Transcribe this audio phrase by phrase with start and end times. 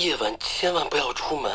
[0.00, 1.52] 夜晚千万不要出门。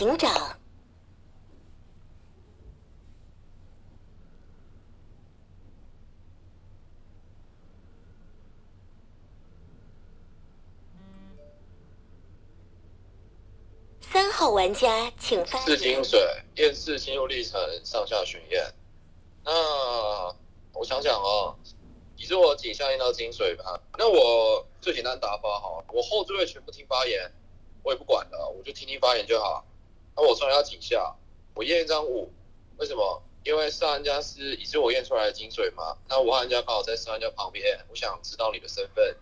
[0.00, 0.58] 警长。
[14.00, 15.66] 三号玩家请发言。
[15.66, 16.18] 四金水
[16.56, 18.72] 验四心路历程上下巡验。
[19.44, 19.52] 那
[20.72, 21.54] 我想想哦，
[22.16, 23.78] 你是我颈项验到金水吧？
[23.98, 27.30] 那我最简单打法好，我后置位全部听发言，
[27.82, 29.59] 我也不管了，我就听听发言就好。
[30.40, 31.14] 那我双压颈下，
[31.54, 32.32] 我验一张五，
[32.78, 33.22] 为什么？
[33.44, 39.14] 因为上人家是已是我验出来的金水嘛，那我和人家刚好在上人家旁边，我想知道你的身份，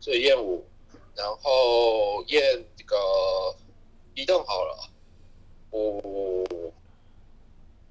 [0.00, 0.64] 所以验五，
[1.14, 2.96] 然后验这个
[4.14, 4.88] 移动好了。
[5.72, 6.72] 五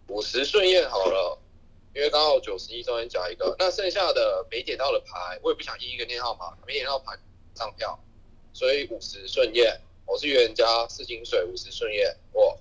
[0.08, 1.38] 五十顺验好了，
[1.96, 7.18] 因为刚好九十一中间加一个，那剩下的没点到的牌，我也不想一一个念号码，没点到牌
[7.56, 8.00] 上票，
[8.54, 12.56] 所以五十顺验，我是预言家四金水五十顺验，我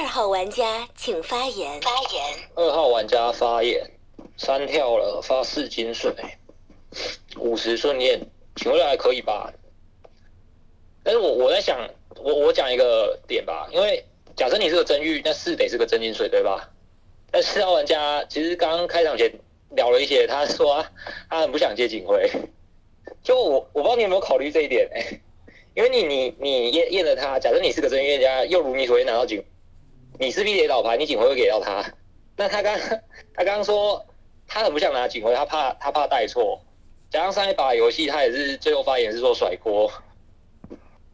[0.00, 1.78] 二号玩家请发言。
[1.82, 2.22] 发言。
[2.54, 3.90] 二号玩家发言，
[4.38, 6.10] 三跳了，发四金水，
[7.36, 8.18] 五十顺验，
[8.56, 9.52] 请问还可以吧？
[11.04, 14.02] 但是我我在想，我我讲一个点吧，因为
[14.34, 16.70] 假设你是个真玉，那四得是个真金水，对吧？
[17.30, 19.30] 但四号玩家其实刚刚开场前
[19.72, 20.90] 聊了一些，他说他
[21.28, 22.26] 他很不想接警徽，
[23.22, 25.20] 就我我不知道你有没有考虑这一点、欸，
[25.74, 29.44] 因为你你你验验了他，假设你是个真预言家，又如你所愿拿到警，
[30.20, 31.94] 你是 B 得倒牌，你警徽会给到他，
[32.36, 34.04] 那他刚他刚刚说
[34.46, 36.60] 他很不想拿警徽，他怕他怕带错，
[37.08, 39.90] 加上上一把游戏他也是最后发言是说甩锅，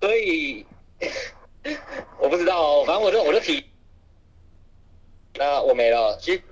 [0.01, 0.67] 所以
[2.19, 3.65] 我不知道，反正我就我就提，
[5.35, 6.43] 那我没了，其实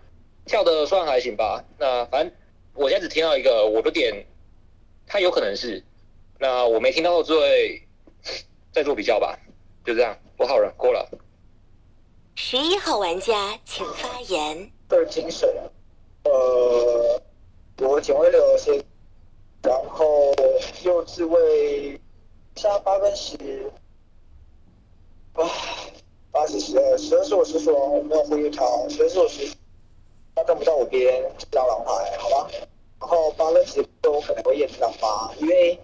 [0.44, 2.32] 跳的算还行吧，那反正
[2.72, 4.26] 我现在只听到一个，我的点，
[5.08, 5.82] 他有可能是，
[6.38, 7.82] 那我没听到最
[8.70, 9.36] 再做比较吧，
[9.84, 11.10] 就这样，我好人过了。
[12.36, 14.72] 十一号玩家请发言。
[14.88, 15.48] 二金水，
[16.24, 17.22] 呃，
[17.78, 18.82] 我警徽流先，
[19.62, 20.34] 然后
[20.82, 22.00] 右自卫
[22.56, 23.70] 下八跟十，
[25.34, 25.48] 啊，
[26.32, 29.54] 八是十二，十二是我师兄，我没有呼吁他，十二是我师，
[30.34, 32.50] 他跟不到我边，这张狼牌，好吧？
[33.00, 35.78] 然后八跟十我可能会验这张八，因为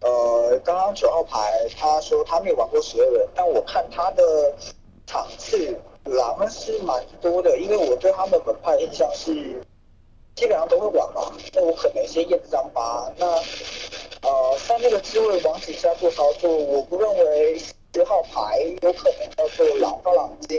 [0.00, 4.54] 呃，刚刚九号牌他说他没有玩过十二人，但我看他的
[5.06, 5.78] 场次
[6.10, 9.32] 狼是蛮多的，因为我对他们门派印象是
[10.34, 13.10] 基本上都会玩嘛，那我可能先验这张八。
[13.16, 13.26] 那
[14.22, 20.58] 呃，三那个智慧往底下做操作，我不认为十号牌有可能叫做狼到狼金，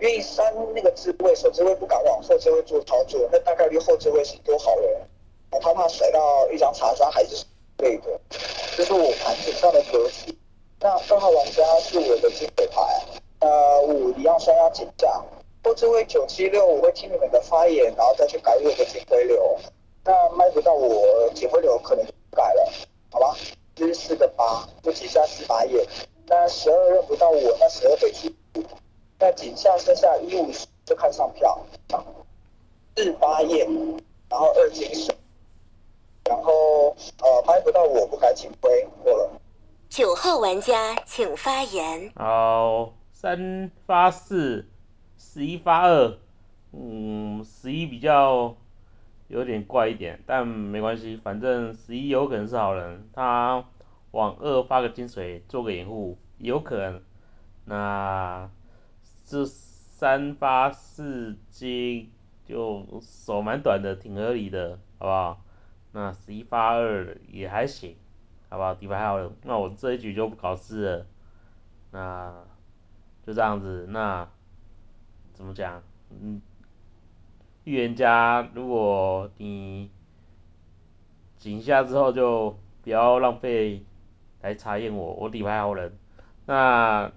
[0.00, 5.00] 因为三那个智慧首智慧不敢往后智慧做操作，那大概率后智慧是多好人，
[5.50, 7.44] 他怕怕甩到一张查杀还是
[7.76, 8.20] 对的，
[8.76, 10.36] 这是我盘子上的格局。
[10.80, 12.82] 那二号玩家是我的金水牌。
[13.40, 15.24] 呃，五一样双压紧张，
[15.64, 19.58] 后置位九七六，我会听你们的发言，然后再去改我的警徽流。
[20.04, 22.72] 那卖不到我警徽流，可能就不改了，
[23.10, 23.36] 好吧？
[23.74, 25.86] 这是四个八，就几下四把眼。
[26.26, 28.34] 那十二认不到我，那十二得去。
[29.18, 31.58] 那井下剩下一五十，就看上票。
[32.96, 33.66] 四八页，
[34.28, 35.14] 然后二金水，
[36.24, 39.30] 然后呃拍不到我，不改警徽，过了。
[39.88, 42.12] 九号玩家请发言。
[42.16, 44.64] 好，三发四，
[45.18, 46.16] 十一发二，
[46.72, 48.56] 嗯，十一比较
[49.28, 53.62] 有点怪一点，但没关系，反正十一有可能是好人，他
[54.12, 57.02] 往二发个金水做个掩护，有可能。
[57.66, 58.50] 那
[59.26, 62.10] 这三发四金
[62.46, 65.44] 就手蛮短的，挺合理的，好不好？
[65.92, 67.96] 那十一发二也还行，
[68.48, 68.74] 好不好？
[68.74, 71.06] 底牌还好，那我这一局就不搞事了。
[71.90, 72.32] 那
[73.26, 73.86] 就这样子。
[73.90, 74.28] 那
[75.32, 75.82] 怎么讲？
[76.10, 76.42] 嗯，
[77.64, 79.90] 预言家，如果你
[81.36, 83.84] 井下之后就不要浪费
[84.42, 85.96] 来查验我，我底牌好人。
[86.46, 87.10] 那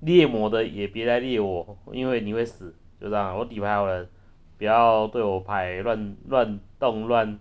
[0.00, 2.74] 猎魔的也别来猎我，因为你会死。
[3.00, 4.08] 就这样，我底牌好人，
[4.58, 7.38] 不要对我牌乱乱动乱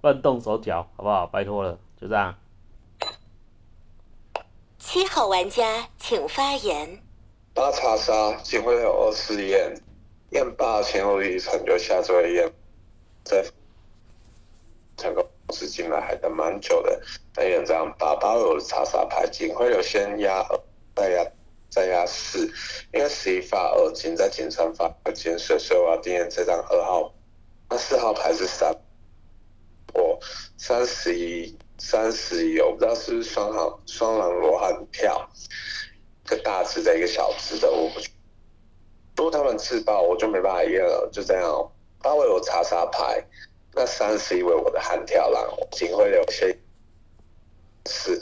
[0.00, 1.26] 乱动手脚，好不好？
[1.26, 2.34] 拜托了，就这样。
[4.78, 7.02] 七号玩家请发言。
[7.52, 9.74] 八查杀，警徽有二四验，
[10.30, 12.50] 验八前后一层就下周验，
[13.24, 13.44] 再
[14.96, 17.02] 成功是进来还等蛮久的，
[17.34, 20.60] 但也这样八八有查杀牌，警徽有先压二，
[20.94, 21.26] 再压
[21.68, 22.46] 再压四，
[22.94, 27.12] 因为十一发二警在警上发二金，所以我要定验这张二号，
[27.68, 28.72] 那四号牌是三，
[29.92, 30.18] 我
[30.56, 31.58] 三十一。
[31.78, 35.28] 三十一，我不知道是不是双行双狼罗汉跳，
[36.24, 38.00] 一个大只的，一个小只的，我不。
[39.16, 41.72] 如果他们自爆，我就没办法验了，就这样。
[42.00, 43.24] 八位我查查牌，
[43.74, 46.46] 那三十一位我的悍跳狼，警徽留下。
[47.88, 48.20] 是，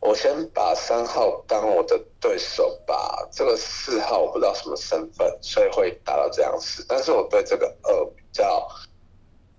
[0.00, 3.28] 我先把三号当我的对手吧。
[3.32, 6.84] 这个四号我不知道什么身份，所以会打到这样子。
[6.88, 8.66] 但是我对这个二比较，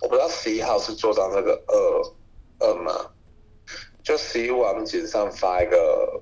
[0.01, 2.11] 我不知道十一号是做到那个二。
[2.61, 3.11] 二嘛，
[4.03, 6.21] 就十一往井上发一个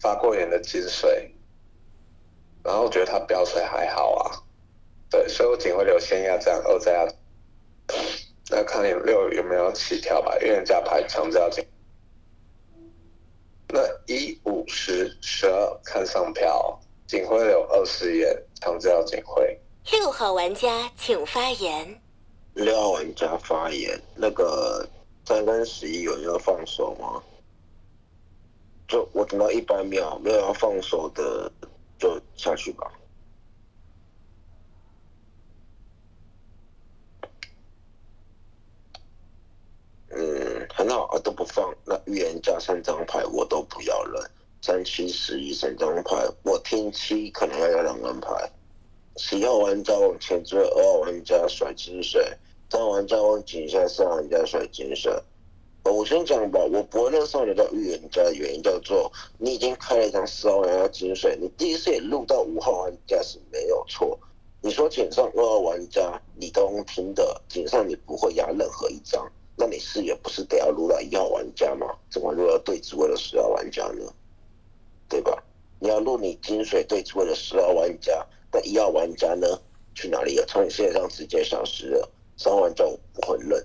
[0.00, 1.34] 发过眼的金水，
[2.62, 4.42] 然后觉得他标水还好啊，
[5.10, 7.06] 对，所以我警徽流先压这样，二再压，
[8.48, 11.66] 那看有六有没有起跳吧，预言家牌强要警，
[13.68, 19.60] 那一五十十二看上票，警徽流二十眼强要警徽。
[19.90, 22.00] 六号玩家请发言。
[22.54, 24.88] 六号玩家发言，那个。
[25.24, 27.22] 三跟十一有人要放手吗？
[28.88, 31.52] 就我等到一百秒，没有要放手的
[31.96, 32.90] 就下去吧。
[40.08, 41.72] 嗯，很好啊，都不放。
[41.84, 44.28] 那预言家三张牌我都不要了，
[44.60, 48.50] 三七十一三张牌，我听七可能要要两张牌。
[49.18, 52.36] 十一号玩家往前追，二号玩家甩金水。
[52.70, 55.12] 三玩家往井下，四玩家甩金水。
[55.82, 64.16] 我先讲吧，我不会认少年叫预言家的原因叫做，你已经开了一张四号玩家金水，你第一次也录到五号玩家是没有错。
[64.60, 71.88] 你说井上二号玩家，你都听的，井上你不会压任何一张，那你是也不是得要录到一号玩家吗？
[72.08, 74.04] 怎么录到对子位的十号玩家呢？
[75.08, 75.42] 对吧？
[75.80, 79.60] 你要录你金水对子位的十号玩家，那一号玩家呢？
[79.92, 80.46] 去哪里了？
[80.46, 82.08] 从你世界上直接消失了。
[82.42, 83.62] 三玩家我不会认，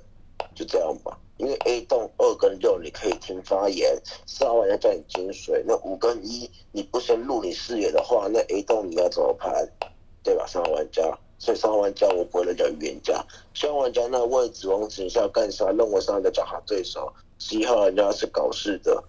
[0.53, 1.17] 就这样吧。
[1.37, 9.65] 因为 A 栋二跟六你可以听发言，四号玩家叫你金水，那五跟一你不先入你视野的话，那 A 栋你要怎么盘？
[10.23, 10.45] 对吧？
[10.45, 11.03] 三号玩家，
[11.39, 13.25] 所以三号玩家我不会认叫预言家。
[13.53, 15.71] 三号玩家那位置往井下干啥？
[15.71, 19.01] 认为三号的找他对手，十一号玩家是搞事的。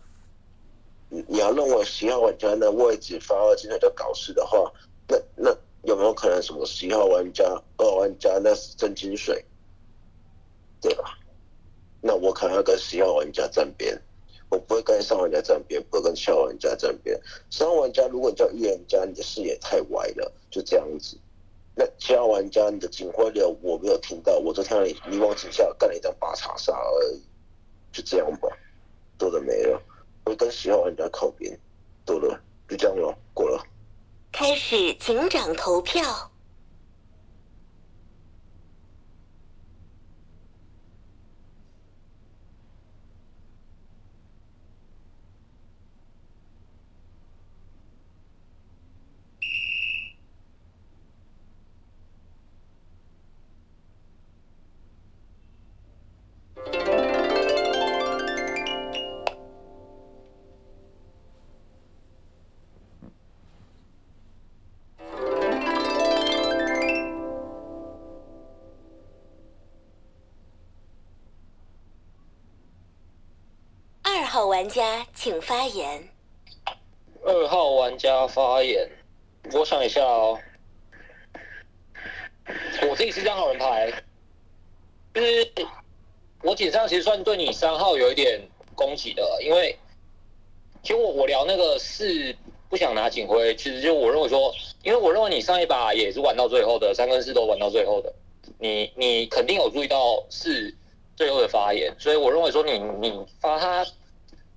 [1.08, 4.72] 你你要认为十一号玩家那位置发二金水叫搞事的话，
[5.08, 7.44] 那那有没有可能什么十一号玩家、
[7.78, 9.44] 二玩家那是真金水？
[10.86, 11.18] 对吧？
[12.00, 14.00] 那我可能要跟十号玩家站边，
[14.48, 17.20] 我不会跟三玩家站边，不会跟七号玩家站边。
[17.50, 21.18] 三玩家，如果你叫预言家，你的视野太歪了，就这样子。
[21.74, 27.20] 那七号玩家，你的警徽流我没有听到，我就听到你你往井下干了一张八叉杀而已，
[27.90, 28.48] 就这样吧，
[29.18, 29.82] 多的没了。
[30.24, 31.58] 我跟十号玩家靠边，
[32.04, 33.60] 多了，就这样了，过了。
[34.30, 36.30] 开始警长投票。
[74.56, 76.08] 玩家请发言。
[77.22, 78.88] 二号玩家发言，
[79.52, 80.38] 我想一下哦。
[82.88, 83.92] 我自己是张好人牌，
[85.12, 85.52] 就是
[86.42, 88.40] 我警上其实算对你三号有一点
[88.74, 89.78] 攻击的，因为
[90.82, 92.34] 其实我我聊那个是
[92.70, 94.50] 不想拿警徽，其实就我认为说，
[94.82, 98.10] 因为我认为你上一把也是玩到最后的，三跟四都玩到最后的，
[98.58, 100.74] 你你肯定有注意到是
[101.14, 103.86] 最后的发言，所以我认为说你你发他。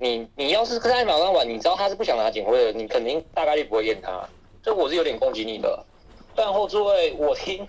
[0.01, 4.27] 你你要是在马上玩，你知道他是不想拿警徽的，你肯定大概率不会验他。
[4.63, 5.85] 所以我是有点攻击你的。
[6.35, 7.67] 但后座位我听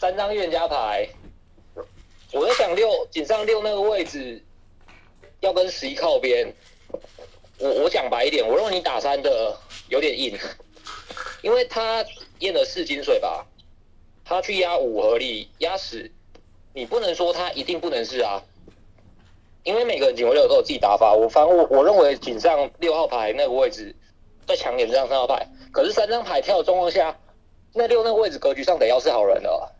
[0.00, 1.08] 三张预言家牌，
[2.32, 4.44] 我在想六井上六那个位置
[5.40, 6.52] 要跟十一靠边。
[7.58, 9.56] 我我讲白一点，我认为你打三的
[9.88, 10.36] 有点硬，
[11.42, 12.04] 因为他
[12.40, 13.46] 验了四金水吧，
[14.24, 16.10] 他去压五合力压十，
[16.74, 18.42] 你不能说他一定不能是啊，
[19.64, 21.12] 因为每个人警徽六都有自己打法。
[21.14, 23.94] 我反正我我认为警上六号牌那个位置
[24.46, 27.18] 再强点这张三号牌，可是三张牌跳的状况下，
[27.72, 29.72] 那六那个位置格局上得要是好人的，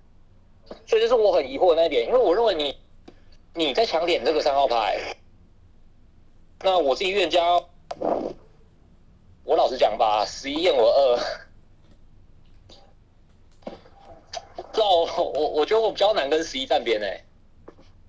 [0.87, 2.77] 所以这是我很疑惑的那一点，因为我认为你
[3.55, 4.99] 你在强点这个三号牌，
[6.63, 7.41] 那我是预言家。
[9.45, 11.19] 我老实讲吧，十一验我二，
[14.73, 17.25] 知道我我觉得我比较难跟十一站边诶。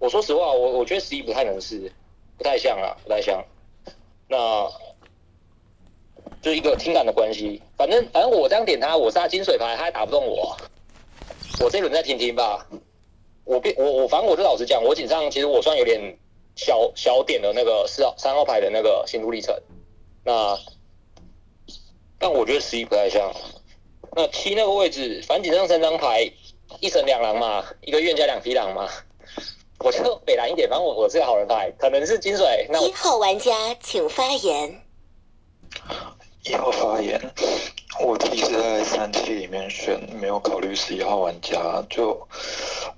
[0.04, 1.90] 我说实话，我我觉得十一不太能试，
[2.38, 3.42] 不太像啊，不太像。
[4.28, 4.70] 那
[6.42, 10.58] 就一个听感的关系，反正反正我这样点他，我是他金水牌，他还打不动我。
[11.62, 12.68] 我这轮再听听吧。
[13.46, 16.18] 我变我我反正我就老实讲，我紧张，其实我算有点
[16.58, 19.58] 小小点的那个四号三号牌的那个心路历程。
[20.26, 20.60] 那，
[22.20, 23.34] 但我觉得十一不太像。
[24.18, 26.30] 那七那个位置，反正上三张牌，
[26.82, 28.90] 一神两狼嘛，一个愿加两匹狼嘛。
[29.84, 32.66] 我就北蓝一点，反正我我是个好人牌，可能是金水。
[32.70, 34.82] 那一号玩家请发言。
[36.46, 37.20] 一号发言。
[38.00, 42.28] 我自己是在三期里面选，没有考虑十一号玩家，就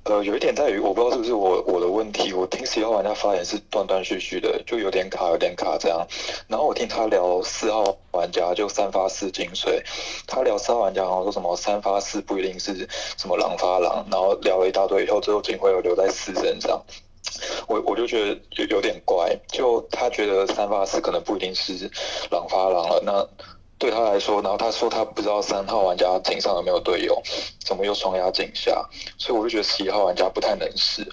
[0.03, 6.07] 呃有一点在于，我不知道是不是我我的问题，我听十一号玩家发言是断断续续的，就有点卡有点卡这样。
[6.47, 9.83] 然后我听他聊四号玩家就三发四金水，
[10.27, 12.87] 他聊四号玩家好像说什么三发四不一定是
[13.17, 16.81] 什么狼发狼，然后聊了一大堆以后，最后警徽有留在四身上，
[17.67, 21.91] 我我就觉得有有点怪，就他觉得三发四可能不一定是
[22.31, 23.45] 狼发狼了，那。
[23.77, 27.21] 对他来说，然后他说他不知道三号玩家井上有没有队友，
[27.65, 31.05] 怎么又双压井下，所以我就觉得十一号玩家不太能试。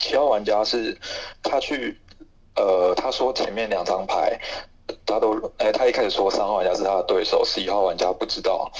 [0.00, 0.98] 七号玩家是
[1.42, 1.98] 他去，
[2.56, 4.38] 呃，他说前面两张牌
[5.06, 8.70] 他都，哎，他一开始说三号玩家是他的对手，十一号玩家不知道，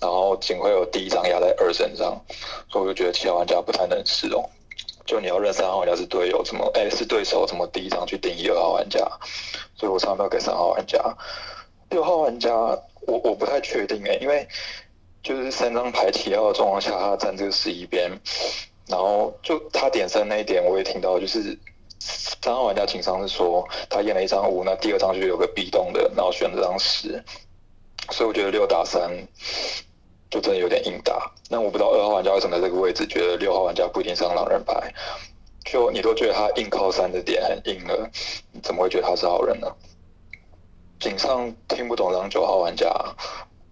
[0.00, 2.18] 然后仅会有第一张压在二身上，
[2.70, 4.48] 所以我就觉得七号玩家不太能试哦。
[5.04, 9.00] 就你要认三号玩家是队友，怎么，哎，是对手，怎么第一张去定义二号玩家？
[9.76, 10.98] 所以我常常要给三号玩家。
[11.92, 12.50] 六号玩家，
[13.06, 14.48] 我我不太确定诶，因为
[15.22, 18.10] 就是三张牌齐号的状况下，他站这个十一边，
[18.88, 21.56] 然后就他点三那一点，我也听到，就是
[22.00, 27.22] 三号玩家情商是说他验了一张五，那第二张就有个 B 动的，然后选了张十，
[28.10, 29.10] 所以我觉得六打三
[30.30, 31.30] 就真的有点硬打。
[31.50, 34.94] 那我不知道二号玩家为什么在这个位置觉得六号玩家不一定上狼人牌，
[35.66, 38.10] 就你都觉得他硬靠三的点很硬了，
[38.50, 39.68] 你怎么会觉得他是好人呢？
[41.02, 42.88] 井上听不懂，让九号玩家，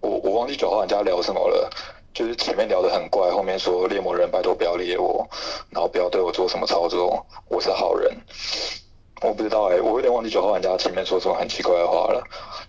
[0.01, 1.71] 我我忘记九号玩家聊什么了，
[2.13, 5.25] 就是前面聊得很怪，后面说猎魔人拜托不要猎我，
[5.71, 8.13] 然后不要对我做什么操作，我是好人，
[9.23, 12.21] 我不知道哎，我有点忘记九号玩家前面说什么很奇怪的话了，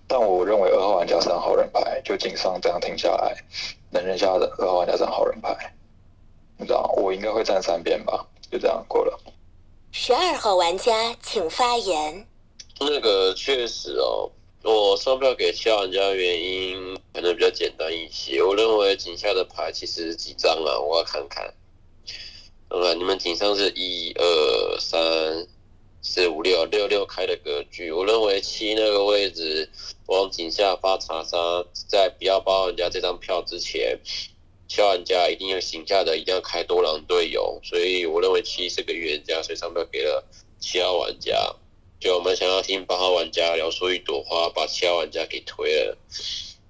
[0.08, 3.36] 但我认为二号玩家三好人牌，就井上这样停下来，
[3.90, 5.74] 能认下的二号玩家三好人牌，
[6.58, 9.20] 你知道，我应该会站三边吧，就这样过了。
[9.92, 12.28] 十二号玩家请发言。
[12.80, 14.30] 那个确实哦。
[14.64, 18.44] 我上票给七号玩家的原因可能比较简单一些。
[18.44, 20.80] 我认为井下的牌其实几张啊？
[20.80, 21.54] 我要看看。
[22.70, 25.48] 看你们井上是一二三
[26.02, 27.92] 四五六六六开的格局。
[27.92, 29.68] 我认为七那个位置
[30.06, 34.00] 往井下发查杀，在不要包人家这张票之前，
[34.68, 37.60] 七号玩家一定要井下的一定要开多狼队友。
[37.64, 40.24] 所以我认为七是个预言家，所以上票给了
[40.60, 41.56] 七号玩家。
[42.02, 45.96] 就我们想要听八号玩家聊说一朵花，把七号玩家给推了。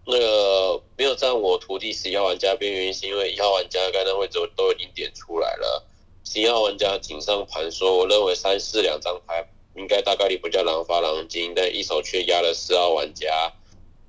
[0.05, 5.87] 那个没有站我徒弟十一号玩家边，缘是因为一号玩家刚才位置都已经点出来了。
[6.25, 9.47] 十一号玩家井上盘说，我认为三四两张牌
[9.77, 13.53] 应该大概率不叫狼发狼金，但一手却压了四号玩家，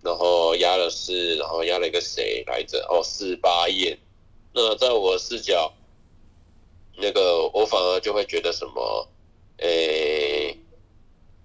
[0.02, 2.84] 然后压了四，然后压了一个谁来着？
[2.90, 3.96] 哦，四八燕。
[4.52, 5.72] 那在我视角，
[6.96, 9.08] 那个我反而就会觉得什么，
[9.58, 10.41] 诶。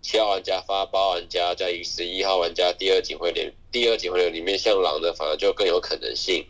[0.02, 6.46] 七号玩家发八玩家，在于十一号玩家第二警徽里，第二警徽里面像狼的反而就更有可能性，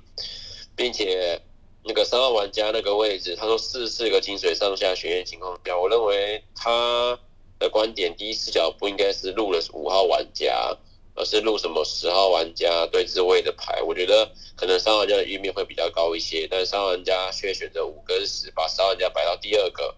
[0.76, 1.42] 并且
[1.84, 7.18] 那个三号玩家那个位置，他说四四个金水上下学院情况下，我认为他
[7.58, 10.78] 的观点第一视角不应该是录了五号玩家，
[11.16, 13.82] 而是录什么十号玩家对自卫的牌。
[13.82, 19.96] 我觉得可能三号玩家的预面会比较高一些，但三号玩家却选择五跟十，把十号玩家摆到第二个。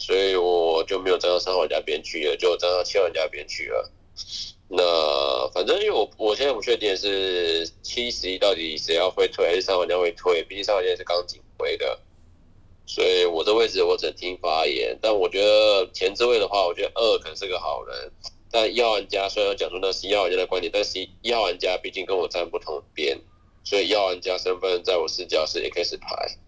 [0.00, 3.92] 所以我就没有站到三号玩家边去了，就站到七号玩家边去了。
[4.66, 12.00] 那反正因为我我现在不确定是七十一到底谁要会退，还是三号玩家会退，毕竟三号玩家是刚进回的，
[12.86, 14.98] 所以我这位置我只能听发言。
[15.02, 18.10] 但我觉得前置位的话，我觉得二可能是个好人。
[18.50, 23.20] 但一号玩家虽然讲出那是一号玩家的观点，但是一号玩家毕竟跟我站不同边，
[23.64, 26.38] 所以一号玩家身份在我视角是 X 牌。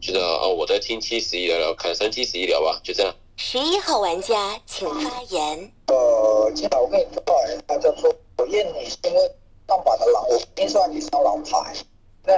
[0.00, 3.14] 这样哦，我在听七十一聊聊看，三七十一聊吧，就这样。
[3.36, 5.72] 十一号玩家请发言。
[5.86, 7.34] 呃，接下来我跟你说话，
[7.66, 9.20] 他叫做我验你是因为
[9.68, 11.74] 上把的狼，我听说你上狼牌。
[12.24, 12.34] 那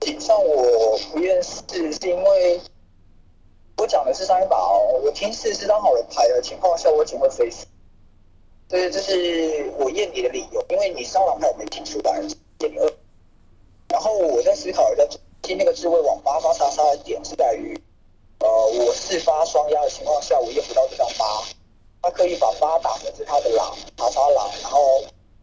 [0.00, 2.60] 井上我不验四是因为
[3.76, 7.66] 我讲的是上一把哦，我听四是张好人牌的情况下，我只会飞死。
[8.68, 12.92] 对，这是我验你的理由，因为你上狼牌我没听出来，验你二。
[13.88, 15.06] 然后我在思考在
[15.46, 17.80] 听那个智慧网八发叉叉的点是在于，
[18.40, 21.24] 呃，我四发双压的情况下，我验不到这张八。
[22.02, 24.80] 他可以把八打成是他的狼，查查狼，然后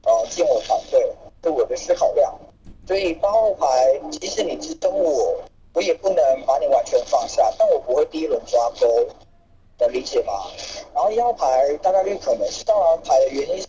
[0.03, 1.09] 呃进我团队，
[1.41, 2.37] 是我的思考量。
[2.85, 5.41] 所以八号牌，即使你支撑我，
[5.73, 9.07] 我也不能把你完全放下，但我不会第一轮抓钩，
[9.79, 10.51] 能理解吗？
[10.93, 13.67] 然后一号牌大概率可能是上狼牌的原因是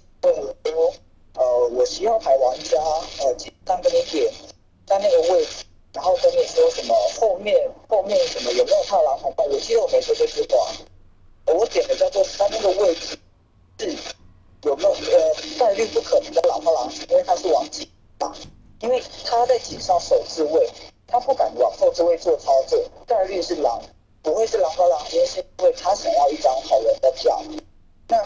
[0.64, 0.93] 说，
[1.35, 2.76] 呃，我十一号牌玩家
[3.21, 4.33] 呃经常跟你点
[4.87, 7.56] 在那个位置，然后跟你说什么后面
[7.88, 10.72] 后面什么有没有套狼红包，我记得我没说这句话。
[11.46, 13.16] 我点的叫做他那个位置
[13.78, 13.96] 是
[14.62, 17.86] 有没有呃概率不可能的狼和狼，因为他是往井
[18.18, 18.34] 打，
[18.80, 20.68] 因为他在井上守置位，
[21.06, 23.80] 他不敢往后置位做操作，概率是狼，
[24.22, 27.40] 不会是狼和狼，因为是因为他想要一张好人的票。
[28.08, 28.16] 那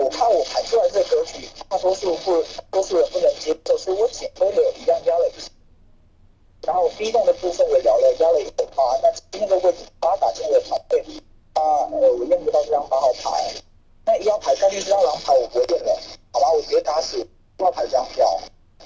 [0.00, 5.32] 我怕我排出来这个格局，大多数不多数人不能接受，所以我捡回了一样压了一，
[6.66, 11.04] 然后 B 栋的部分我聊了压了一个八，那那个位置八打进我的团队。
[11.54, 13.54] 啊，呃，我验不到这张八号牌，
[14.04, 16.00] 那一号牌概率这张狼牌我不会验了，
[16.32, 18.40] 好吧，我直接打死一号牌这张票。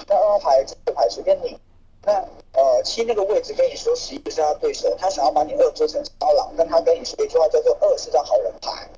[0.06, 1.58] 那二号牌这个牌随便你。
[2.04, 2.12] 那
[2.52, 8.88] 呃七那个位置跟你说十一是他对手，他想要把你二做成烧狼，但他跟你说一句话叫做二是张好人牌，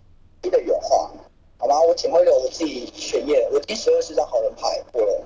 [0.42, 1.10] 一的原话，
[1.58, 5.22] 好吧，我请回了我自己选验，我第十二是张好人牌，过了。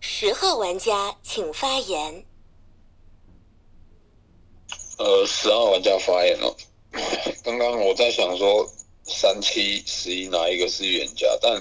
[0.00, 2.24] 十号玩家请发言。
[4.98, 6.56] 呃，十号玩家发言了。
[7.42, 8.70] 刚刚我在想说，
[9.04, 11.26] 三七十一哪一个是预言家？
[11.40, 11.52] 但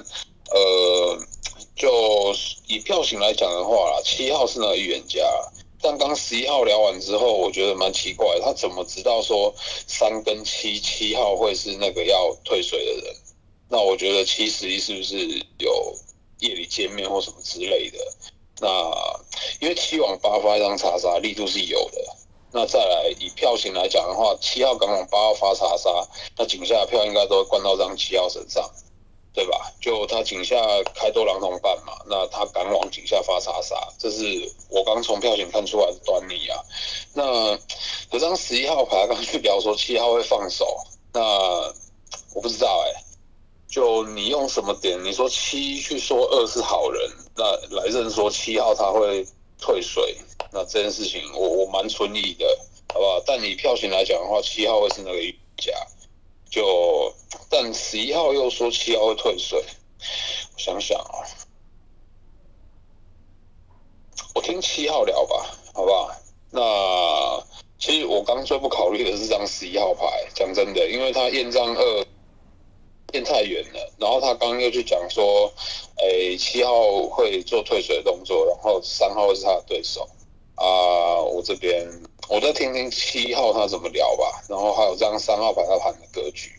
[0.51, 1.17] 呃，
[1.75, 2.35] 就
[2.67, 5.21] 以票型来讲的话啦，七号是那个预言家。
[5.81, 9.53] 但刚十一号聊完之后，我觉得蛮奇怪，他怎么知道说
[9.87, 13.15] 三跟七七号会是那个要退水的人？
[13.69, 15.15] 那我觉得七十一是不是
[15.57, 15.95] 有
[16.39, 17.97] 夜里见面或什么之类的？
[18.59, 18.67] 那
[19.61, 22.10] 因为七往八发一张查杀力度是有的。
[22.51, 25.89] 那再来以票型来讲的话，七号敢往八号发查杀，
[26.37, 28.69] 那井下的票应该都会灌到这张七号身上，
[29.33, 29.71] 对吧？
[29.81, 30.55] 就他井下
[30.93, 34.23] 开多狼同伴嘛，那他敢往井下发查杀，这是
[34.69, 36.59] 我刚从票型看出来的端倪啊。
[37.13, 37.57] 那
[38.11, 40.65] 这张十一号牌刚去表说七号会放手，
[41.13, 41.21] 那
[42.33, 43.03] 我不知道哎，
[43.69, 45.01] 就你用什么点？
[45.03, 47.45] 你说七去说二是好人，那
[47.77, 49.25] 来认说七号他会
[49.61, 50.17] 退水。
[50.51, 52.45] 那这件事情我我蛮存疑的，
[52.93, 53.23] 好不好？
[53.25, 55.71] 但你票型来讲的话，七号会是那个预价，
[56.49, 57.13] 就
[57.49, 59.63] 但十一号又说七号会退水，
[60.53, 61.23] 我想想啊，
[64.35, 66.11] 我听七号聊吧，好不好？
[66.49, 67.41] 那
[67.79, 72.05] 其实我刚最不考虑的是张十一号牌，讲真的，因为他验张二
[73.11, 75.51] 变太远了，然后他刚刚又去讲说，
[75.97, 76.73] 诶七号
[77.09, 80.07] 会做退水的动作，然后三号是他的对手。
[80.55, 81.87] 啊，我这边
[82.29, 86.51] 我再听听七号他怎么聊吧，然后还有这张三号牌他盘的格局，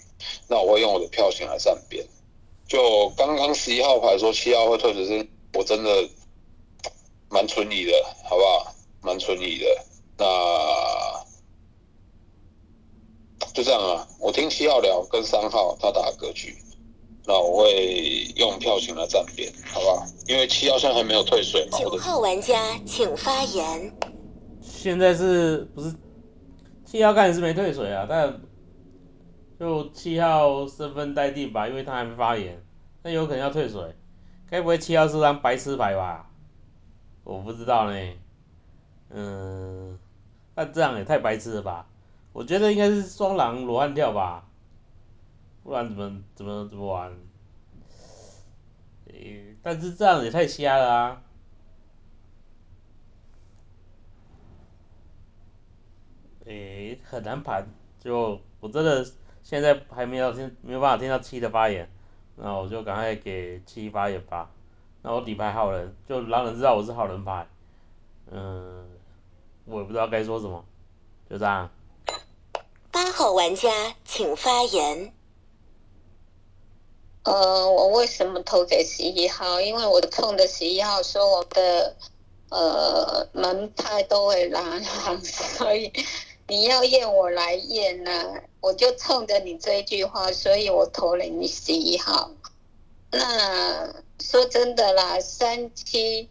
[0.48, 2.04] 那我会用我的票型来站边。
[2.66, 6.08] 就刚刚十一号牌说七号会退水，是我真的
[7.28, 7.92] 蛮存疑的，
[8.24, 8.74] 好不好？
[9.02, 9.66] 蛮存疑的。
[10.18, 10.26] 那
[13.52, 16.56] 就这样啊，我听七号聊跟三号他打格局。
[17.24, 20.04] 那我会用票型来站边，好不好？
[20.26, 21.78] 因为七号现在还没有退水嘛。
[21.78, 23.92] 九号玩家请发言。
[24.60, 25.94] 现在是不是
[26.84, 28.06] 七号看也是没退水啊？
[28.08, 28.40] 但
[29.60, 32.60] 就七号身份待定吧，因为他还没发言，
[33.04, 33.94] 那有可能要退水。
[34.50, 36.28] 该不会七号是张白痴牌吧？
[37.22, 37.96] 我不知道呢。
[39.10, 39.96] 嗯，
[40.56, 41.86] 那这样也太白痴了吧？
[42.32, 44.48] 我觉得应该是双狼罗汉跳吧。
[45.62, 47.12] 不然怎么怎么怎么玩？
[49.06, 51.22] 诶，但是这样也太瞎了啊！
[56.44, 57.64] 诶，很难盘，
[58.00, 59.06] 就我真的
[59.44, 61.88] 现在还没有听，没有办法听到七的发言，
[62.36, 64.50] 那我就赶快给七发言吧。
[65.02, 67.46] 那我底牌好人，就让人知道我是好人牌。
[68.30, 68.88] 嗯，
[69.66, 70.64] 我也不知道该说什么，
[71.30, 71.70] 就这样。
[73.22, 75.12] 八号玩家请发言。
[77.22, 79.60] 呃，我为什么投给十一号？
[79.60, 81.94] 因为我冲的十一号说我的
[82.50, 84.80] 呃门派都会拉，
[85.22, 85.92] 所以
[86.48, 92.28] 你要验我来验呢，我就冲着你这一句话，所以我投了你十一号。
[93.12, 96.28] 那说真的啦，三七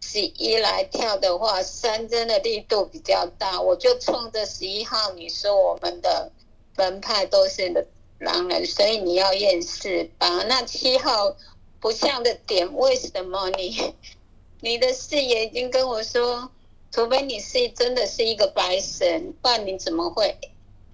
[0.00, 6.32] 十一来跳的话，三针的力度比较大，我就冲着十一号，你说我们的
[6.76, 7.86] 门派都是
[8.18, 10.42] 狼人，所以你要验四八。
[10.44, 11.36] 那七号
[11.80, 13.94] 不像的点，为什么你
[14.60, 16.50] 你的视野已经跟我说，
[16.90, 20.36] 除非你是真的是一个白神，不然你怎么会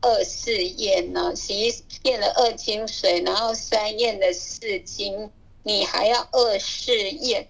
[0.00, 1.34] 二四验呢？
[1.34, 5.30] 十一验了二金水，然后三验了四金，
[5.62, 7.48] 你还要二四验，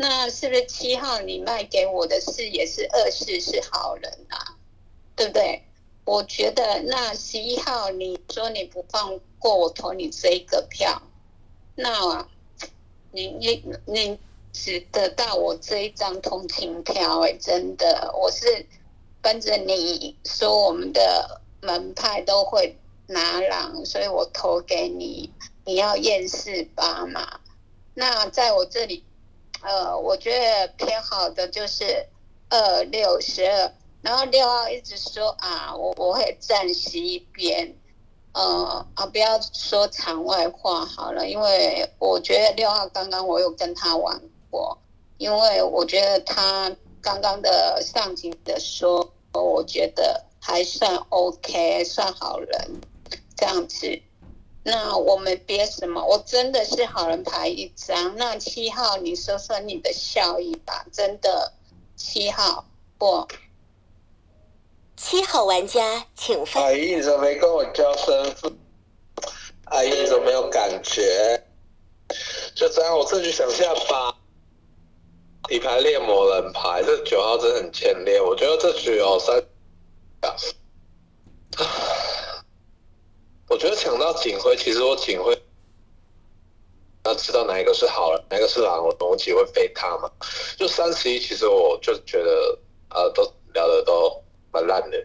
[0.00, 4.56] 那是不是七号你卖给我的是也是二四是好人啊？
[5.16, 5.64] 对不对？
[6.04, 11.02] 我觉得那十一号你说你不放过我投你这一个票，
[11.74, 12.26] 那
[13.10, 14.18] 你你你
[14.52, 18.64] 只得到我这一张同情票哎，真的，我是
[19.20, 25.32] 跟着你说我们的门派都会拿狼，所以我投给你，
[25.64, 27.40] 你要验四八嘛。
[27.94, 29.04] 那在我这里，
[29.62, 32.06] 呃，我觉得偏好的就是
[32.48, 33.72] 二六十二。
[34.00, 37.76] 然后六号一直说啊，我我会站十一边，
[38.32, 44.78] 呃啊，不要说场外话好了，因为我觉得六号刚刚我有跟他玩过，
[45.18, 52.80] 因为我觉得他刚刚的上级的说，我觉得还算 OK，算好人
[53.36, 54.00] 这样子。
[54.64, 58.16] 那我们别什么，我真的是好人牌一张。
[58.16, 61.52] 那七号，你说说你的效益吧，真的
[61.96, 62.66] 七号
[62.98, 63.26] 不。
[64.96, 66.60] 七号玩家，请发。
[66.60, 68.58] 阿姨，你怎么没跟我交身份？
[69.66, 71.44] 阿姨，你怎么没有感觉？
[72.54, 74.14] 就这样，我自己想下吧，
[75.44, 78.22] 底牌猎魔人牌，这九号真的很欠练。
[78.22, 79.40] 我觉得这局有三，
[83.47, 85.36] 我我觉得抢到警徽，其实我警徽
[87.04, 90.08] 要知道哪一个是好人，哪一个是狼，我逻辑会飞他嘛。
[90.56, 92.58] 就三十一，其实我就觉得，
[92.90, 94.22] 呃，都聊的都。
[94.50, 94.96] 蛮烂的，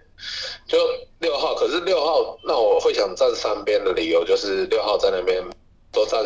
[0.66, 0.78] 就
[1.20, 5.44] 六号，可是六号，那我会想站三边的理由就是六号在那边
[5.92, 6.24] 都站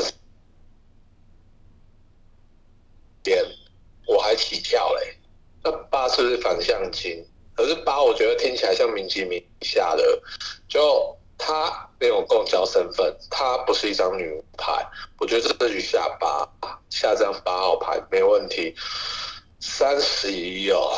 [3.24, 3.44] 边，
[4.06, 5.18] 我还起跳嘞。
[5.64, 7.26] 那八是不是反向金？
[7.56, 10.22] 可是八我觉得听起来像明吉明下的，
[10.68, 14.86] 就他没有共交身份，他不是一张女巫牌，
[15.20, 16.48] 我觉得这局下八
[16.90, 18.76] 下张八号牌没问题。
[19.60, 20.92] 三十一哦。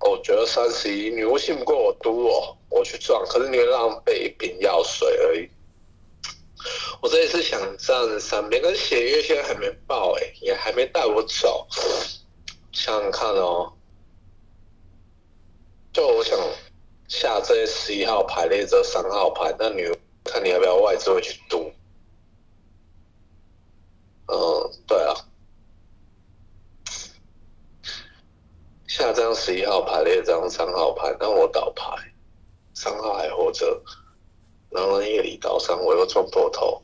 [0.00, 5.48] 我觉得三十一，女巫信不过我赌我，我去撞，可是你会浪费一瓶药水而已。
[7.00, 11.66] 我这一次想站三边，跟血月现在还没爆哎，也还没带我走。
[12.70, 13.72] 想想看哦，
[15.90, 16.38] 就我想
[17.16, 21.72] 下这十一号排列这三号牌，那女巫看你要不要外置位去赌。
[24.26, 25.14] 嗯，对啊。
[28.88, 31.94] 下张十一号牌列张三号牌，那我倒牌，
[32.74, 33.80] 三号还活着，
[34.70, 36.82] 狼人夜里倒三，我又撞破头。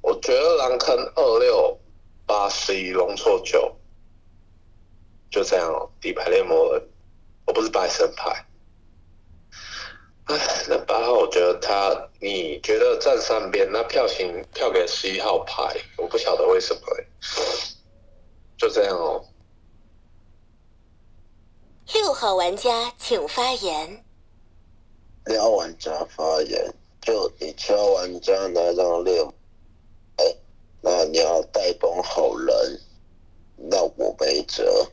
[0.00, 1.78] 我觉得狼坑二六
[2.24, 3.76] 八十一龙错九，
[5.30, 5.90] 就这样。
[6.00, 6.88] 底牌列魔人，
[7.48, 8.44] 我不是白神牌。
[10.24, 10.36] 哎，
[10.68, 16.80] 那八号我觉得他，你觉得站上边，那票型票给十一号牌，我不晓得为什么
[18.58, 19.24] 就这样哦。
[21.94, 24.04] 六号玩家请发言。
[25.24, 29.32] 六号玩家发言，就你七号玩家拿张六，
[30.16, 30.36] 哎，
[30.82, 32.80] 那你要带崩好人，
[33.56, 34.92] 那我没辙。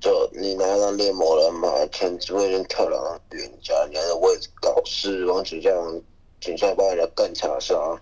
[0.00, 6.00] 就你拿到猎魔人嘛，天只会人跳两预言家，你的位置搞事，往举将
[6.40, 8.00] 警下把人家干查杀。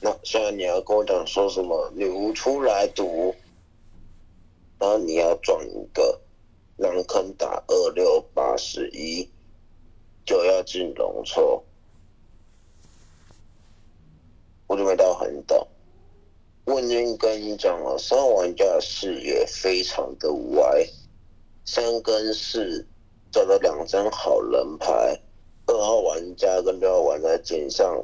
[0.00, 3.34] 那虽然你要跟我讲说什么女巫出来赌，
[4.78, 6.18] 然后你要撞一个
[6.76, 9.28] 狼坑打二六八十一，
[10.24, 11.62] 就要进龙抽，
[14.66, 15.68] 我就没到很懂。
[16.66, 20.88] 我已经跟你讲了，三玩家的视野非常的歪，
[21.66, 22.86] 三跟四
[23.30, 25.20] 找到两张好人牌，
[25.66, 28.02] 二号玩家跟六号玩家肩上，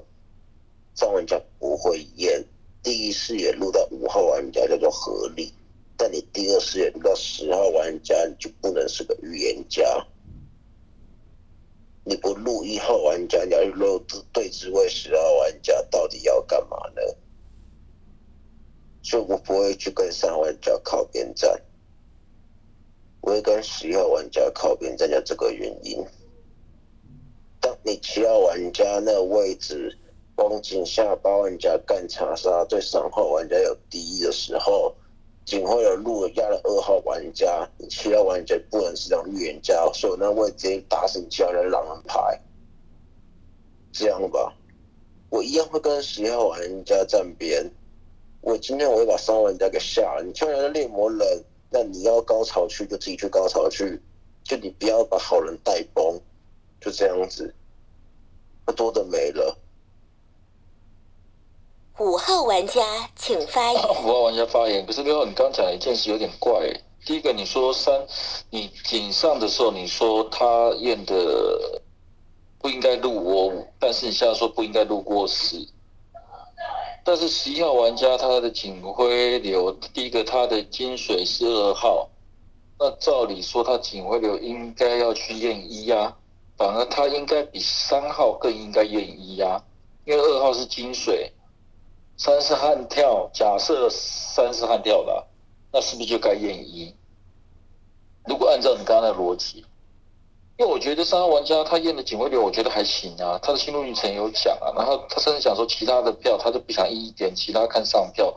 [0.95, 2.45] 三玩家不会验。
[2.83, 5.53] 第一视野录到五号玩家叫做合理，
[5.97, 10.07] 但你第二视野录到十号玩家，你就不能是个预言家。
[12.05, 17.03] 你不录一号玩家，你要录对峙位十号玩家，到底要干嘛呢？
[19.03, 21.61] 所以我不会去跟三号玩家靠边站。
[23.23, 26.03] 我会跟十一号玩家靠边站，就这个原因。
[27.61, 29.97] 当你七号玩家那个位置，
[30.35, 34.95] 光井下八玩家干查杀，对三号玩家有敌意的时候，
[35.45, 42.41] 警徽流路压了二号玩家，你七号玩家不能是张预言家，所以那位直接打死你七号的狼人牌。
[43.93, 44.55] 这样吧，
[45.29, 47.71] 我一样会跟十一号玩家站边。
[48.41, 51.45] 我今天我会把三号玩家给下了，你七号人家猎魔人。
[51.73, 54.03] 那你要高潮去就自己去高潮去，
[54.43, 56.21] 就你不要把好人带崩，
[56.81, 57.55] 就这样子，
[58.65, 59.57] 不多的没了。
[62.01, 63.81] 五号玩家请发言。
[63.89, 66.73] 五号玩家发言，可是六号，你刚讲一件事有点怪。
[67.07, 68.05] 第一个，你说三，
[68.51, 71.81] 你井上的时候你说他验的
[72.59, 75.57] 不应该录我五，但是你现在说不应该录过十。
[77.03, 82.09] 但是十一号玩家他的警徽流，第一个他的金水是二号，
[82.79, 86.17] 那照理说他警徽流应该要去验一呀，
[86.57, 89.65] 反而他应该比三号更应该验一呀，
[90.05, 91.33] 因为二号是金水，
[92.17, 95.27] 三是悍跳，假设三是悍跳的，
[95.73, 96.95] 那是不是就该验一？
[98.27, 99.65] 如果按照你刚刚的逻辑。
[100.61, 103.39] 因为我觉得三号玩家他验的警徽流，我觉得还行啊。
[103.43, 108.37] 他的心路历程有讲啊，然后他甚至讲说其他的票他都不想一点，其他看上票。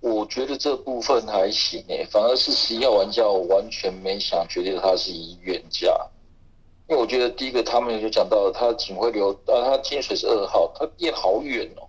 [0.00, 5.96] 我觉得这部分还行诶，反而是十一号玩家，我完全没想觉得他是一冤家。
[6.88, 11.86] 因为我觉得第一个他们就讲到他警徽流啊，他金水是二号，他验好远哦。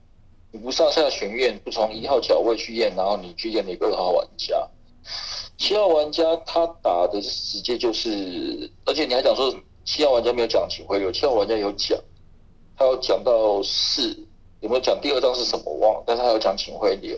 [0.52, 4.56] 你不上下巡院，不从一号角位去验，然后你去验那个二号玩家。
[5.58, 9.52] 七号玩家他打的直接就是，而且你还讲说。
[9.84, 12.00] 七号玩家没有讲警徽流，七号玩家有讲，
[12.78, 14.18] 他有讲到四，
[14.60, 16.04] 有没有讲第二张是什么忘？
[16.06, 17.18] 但是他有讲警徽流，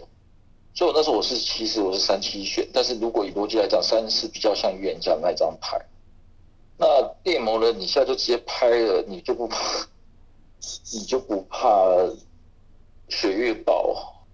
[0.73, 5.80] 所以我那时候我是其实我是三七选，但是如果以逻辑来讲，三是比较像预言家那张牌。
[6.78, 9.88] 那电魔人你现在就直接拍了，你就不怕，
[10.93, 11.86] 你就不怕
[13.10, 14.26] 血月宝，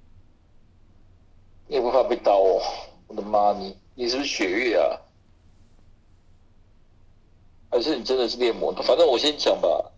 [1.68, 2.62] 你也不怕被刀哦？
[3.08, 4.86] 我的妈，你你是不是血月啊？
[7.70, 8.74] 还是你真的是猎魔？
[8.84, 9.92] 反正我先讲吧。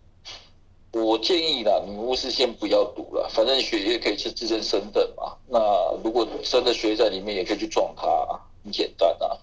[0.92, 3.26] 我建议啦，女巫是先不要赌了。
[3.30, 5.34] 反正血液可以是自证身份嘛。
[5.48, 5.58] 那
[6.04, 8.06] 如果真的血液在里面，也可以去撞他，
[8.62, 9.38] 很简单啊。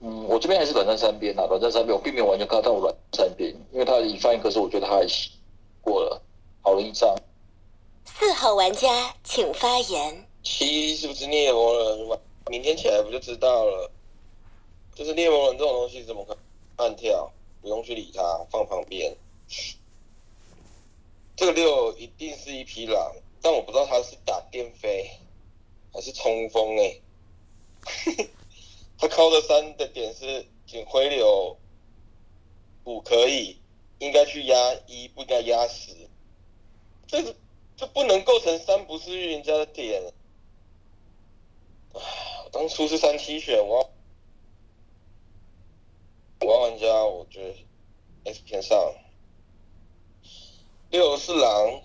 [0.00, 5.32] 嗯，我这边还是短暂三边啊，短暂三边，我并没有完全看到我短三边，因为他已发言，可是我觉得他还行，
[5.82, 6.22] 过了，
[6.62, 7.12] 好了一张。
[8.04, 10.24] 四号玩家请发言。
[10.44, 12.18] 七是不是猎魔人？
[12.48, 13.90] 明天起来不就知道了？
[14.94, 16.36] 就是猎魔人这种东西怎么可
[16.78, 16.94] 慢？
[16.96, 19.16] 跳，不用去理他，放旁边。
[21.36, 25.10] 这个六一定是一匹狼，但我不知道他是打电飞
[25.92, 27.00] 还是冲锋哎。
[28.96, 31.56] 他靠的三的点是警徽流
[32.84, 33.58] 五可以，
[33.98, 35.92] 应该去压一，不应该压十。
[37.08, 37.34] 这个
[37.76, 40.12] 这不能构成三不是预言家的点。
[41.94, 42.00] 唉，
[42.52, 43.90] 当初是三七选我。
[46.40, 48.94] 五号玩家，我觉得 S 偏上，
[50.90, 51.82] 六是狼，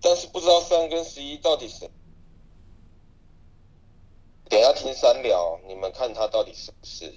[0.00, 1.90] 但是不知道三跟十一到底是，
[4.48, 7.14] 等下听三聊，你们看他到底是不是？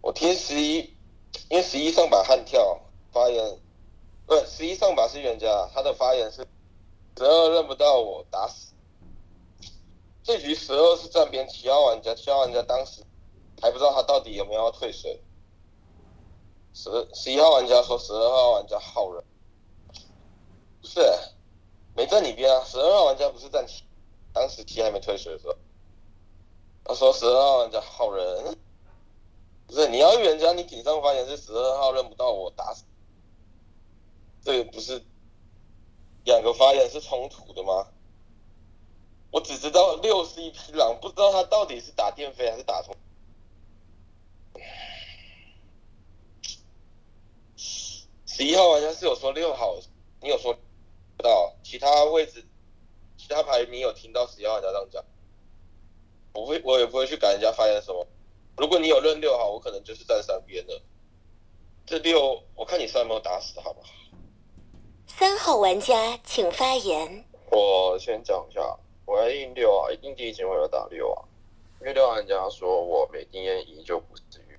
[0.00, 0.78] 我听十一，
[1.50, 2.80] 因为十一上把悍跳
[3.12, 3.60] 发言，
[4.26, 6.46] 不，十一上把是预言家，他的发言是
[7.18, 8.72] 十二认不到我，打死。
[10.22, 13.02] 这局十二是站边七号玩家，七号玩家当时
[13.60, 15.22] 还不知道他到底有没有要退水。
[16.80, 19.24] 十十一号玩家说十二号玩家好人，
[20.80, 21.00] 不是，
[21.96, 22.64] 没在你边啊。
[22.64, 23.66] 十二号玩家不是站，
[24.32, 25.56] 当时七还没退水的时候，
[26.84, 28.56] 他说十二号玩家好人，
[29.66, 32.84] 不是你要预言家，你顶上发言是十二号认不到我打死，
[34.44, 35.02] 这个不是
[36.26, 37.88] 两个发言是冲突的吗？
[39.32, 42.94] 我只知道六是一匹狼，不知道他到底是打电飞还是打冲。
[48.38, 49.76] 十一号玩家是有说六号，
[50.20, 50.56] 你有说
[51.16, 52.46] 到其他位置，
[53.16, 55.04] 其他牌你有听到十一号玩家这样讲？
[56.34, 58.06] 我会我也不会去赶人家发言什么。
[58.56, 60.80] 如果你有认六号，我可能就是站三边的。
[61.84, 63.88] 这六，我看你三有没有打死，好不好？
[65.08, 67.24] 三号玩家请发言。
[67.50, 71.24] 我先讲一下，我要印六啊，一定第一警会有打六啊，
[71.80, 74.56] 因为六号玩家说我没经验一就不至于，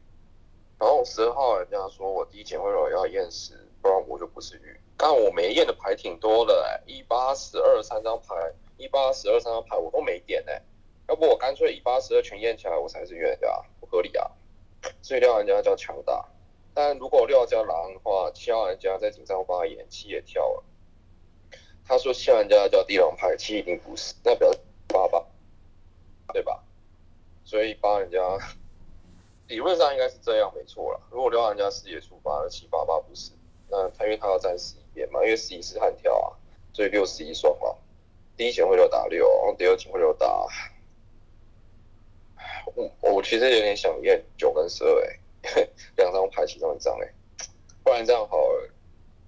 [0.78, 4.80] 然后十二号玩家说我第一警会有要验十，不然我就不是玉。
[4.98, 8.36] 但我没验的牌挺多的哎、一八十二三张牌，
[8.78, 10.62] 一八十二三张牌我都没点哎、
[11.08, 14.30] 要不我干脆一八十二全验起来，我才是预言家，不合理啊。
[15.02, 16.26] 所以六号玩家叫强大，
[16.74, 20.64] 但如果六号叫狼的话，七号玩家在井上发言，七也跳了。
[21.86, 25.26] 他说七号玩家叫地狼牌，七一定不是，那表示八吧，
[26.34, 26.64] 对吧？
[27.46, 28.20] 所以八人家
[29.48, 31.02] 理论上应该是这样，没错了。
[31.10, 33.32] 如果六号玩家视野出发了，七八八不是，
[33.70, 36.34] 那他因为他要站十一边嘛，因为十一是悍跳啊，
[36.74, 37.76] 所以六十一双嘛。
[38.36, 40.48] 第一前会六打六，然后第二前会六打。
[42.76, 45.20] 我我其实有点想验九跟十二哎，
[45.98, 47.14] 两张牌其中一张哎，
[47.84, 48.70] 不然这样好了，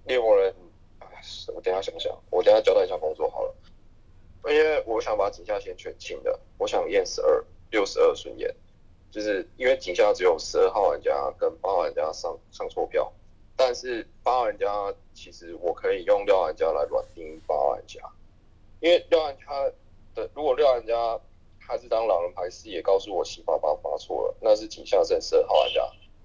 [0.04, 0.54] 猎魔人，
[1.54, 3.54] 我等下想想，我等下交代一下工作好了，
[4.48, 8.54] 因为我想把井下先全清的，我想验十二六十二顺验，
[9.10, 13.12] 就是因为井下只有十二号玩家跟八号玩家上上错票，
[13.64, 18.00] 但是八号玩家其实我可以用六号玩家来软钉八号玩家，
[18.80, 19.72] 因为六号玩家
[20.16, 21.20] 的如果六号玩家
[21.64, 25.80] 他是张狼人牌视野告诉我七八八发错了，那是井下剩十二号玩家，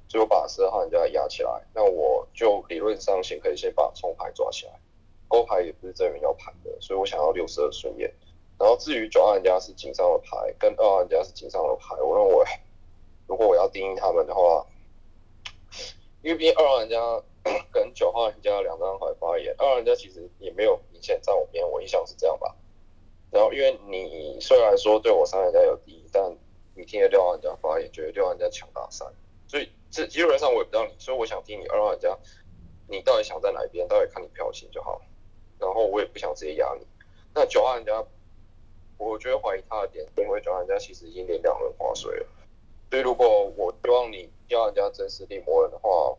[0.07, 4.71] 所以我把十二号玩家压起来，那我就理论上先可以先把冲牌抓起来，
[5.27, 8.11] 勾牌也不是证明要盘的，所以我想要六十二顺验。
[8.57, 12.45] 然后至于九号玩家是井上的牌，跟二号玩家是井上的牌，我认为
[13.27, 14.65] 如果我要定义他们的话，
[16.27, 17.23] 因为毕竟二号玩家
[17.71, 22.53] 跟九号玩家两张牌发言，二号玩家其实也没有明显站我边，我印象是这样吧。
[23.31, 26.35] 然后因为你虽然说对我三玩家有敌意，但
[26.75, 29.07] 你听了六号玩家发言，觉得六号玩家强大三，
[29.47, 32.17] 所以这基本上我也不知道你，所以我想听你二号玩家，
[32.89, 35.01] 你到底想在哪一边，到底看你票型就好。
[35.59, 36.85] 然后我也不想直接压你。
[37.33, 38.03] 那九号玩家，
[38.97, 42.27] 我觉得怀疑他的点，因为九号玩家其实已经连两轮划水了，
[42.89, 46.17] 所以如果我希望你要人家真实力磨人的话，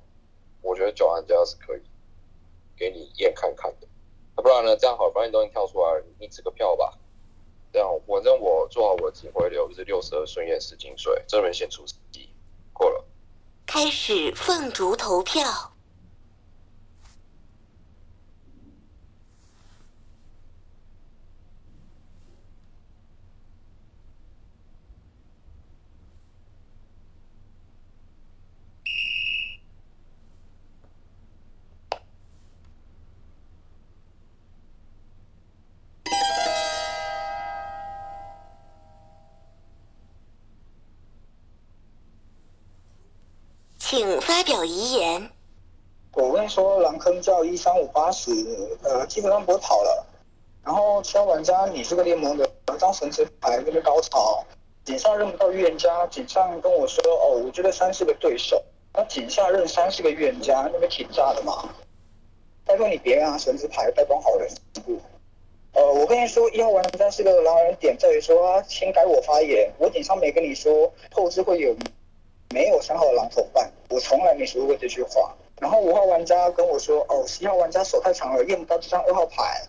[0.61, 1.83] 我觉得九玩家是可以
[2.77, 3.89] 给你验看看的。
[4.37, 6.99] 那不然呢，这样好，反正你都已经跳出来，你指个票吧。
[7.73, 12.31] 这样，反正我做好我的警徽流，就是六十二顺验十金水，这边先出十级，
[12.73, 13.05] 过了。
[13.67, 15.73] 开始凤竹投票。
[43.81, 45.31] 请发表遗言。
[46.13, 48.31] 我跟你说，狼坑叫一三五八十，
[48.83, 50.07] 呃，基本上不会跑了。
[50.65, 54.45] 然后其他玩家，你这个联盟的张神之牌那个高潮，
[54.85, 58.63] 井上认不到预言家，井上跟我说，哦，我觉得三是个对手。
[58.93, 61.69] 那井下认三是个预言家，那个挺炸的嘛。
[62.65, 64.51] 拜托你别让神之牌代装好人。
[65.73, 71.75] 呃，我跟你说，一号玩家是个狼人点在于说，先，改我发言，我顶上没跟你说后置会有
[72.51, 75.35] 没有三号的狼同伴，我从来没说过这句话。
[75.61, 79.61] 然后五号玩家跟我说，哦，十一号玩家手太长了，验不到这张二号牌。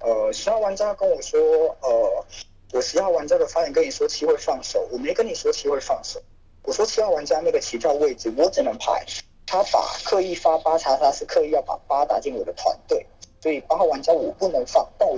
[0.00, 1.40] 呃，十号玩家跟我说，
[1.80, 2.24] 呃，
[2.72, 6.20] 我十号玩家的发言跟你说七会放手，我没跟你说七会放手。
[6.64, 9.06] 我说七号玩家那个起跳位置我只能排，
[9.46, 13.06] 他把刻意发八叉叉是刻意要把八打进我的团队，
[13.40, 15.16] 所以八号玩家我不能放，但我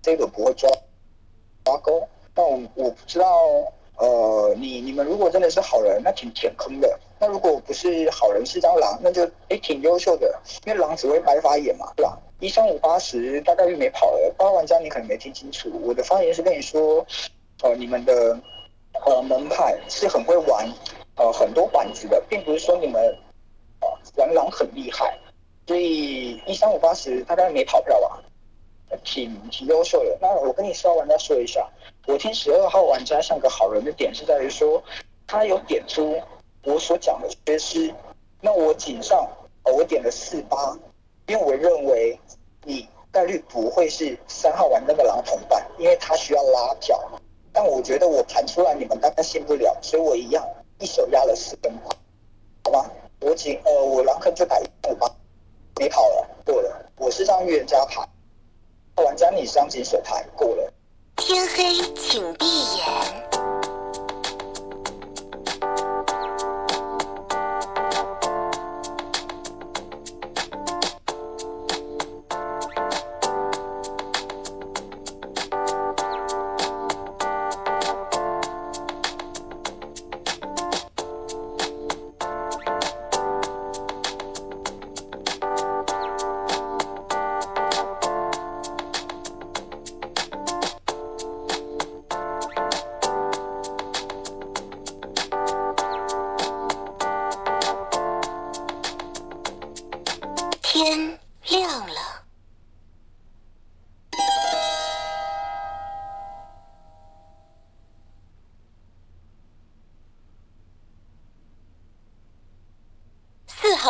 [0.00, 0.70] 这个不会抓
[1.62, 2.08] 抓钩。
[2.34, 3.26] 那我我不知道，
[3.98, 6.98] 呃，你你们如果真的是好人，那挺填坑的。
[7.22, 12.18] 那如果不是好人是张狼，那就诶挺优秀的，因为狼只会白发眼嘛，对吧？
[12.40, 17.06] 一三五八十大概率没跑了，八玩家你可能没听清楚，我的发言是跟你说，
[17.62, 18.36] 呃，你们的
[19.06, 20.68] 呃门派是很会玩
[21.14, 23.00] 呃很多板子的，并不是说你们
[23.82, 25.16] 呃玩狼很厉害，
[25.68, 28.20] 所以一三五八十大概没跑票吧。
[29.04, 30.18] 挺挺优秀的。
[30.20, 31.66] 那我跟你十号玩家说一下，
[32.08, 34.82] 我听十二号玩家像个好人的点是在于说，
[35.26, 36.20] 他有点出
[36.64, 37.92] 我所讲的缺失。
[38.40, 39.28] 那我井上，
[39.64, 40.76] 我点了四八，
[41.26, 42.18] 因为我认为
[42.64, 47.00] 你概率不会是三号玩家的狼同伴，因为他需要拉票。
[47.52, 50.42] 但我觉得我盘出来你们大概信不了，所以我一样
[50.78, 51.88] 一手压了四根牌，
[52.64, 52.90] 好吧？
[53.20, 55.06] 我井呃我狼坑就打一五八，
[55.78, 56.90] 没跑了，过了。
[56.96, 58.02] 我是张预言家牌。
[58.96, 60.72] 玩家你上紧手牌过了。
[61.16, 62.46] 天黑，请闭
[62.76, 63.41] 眼。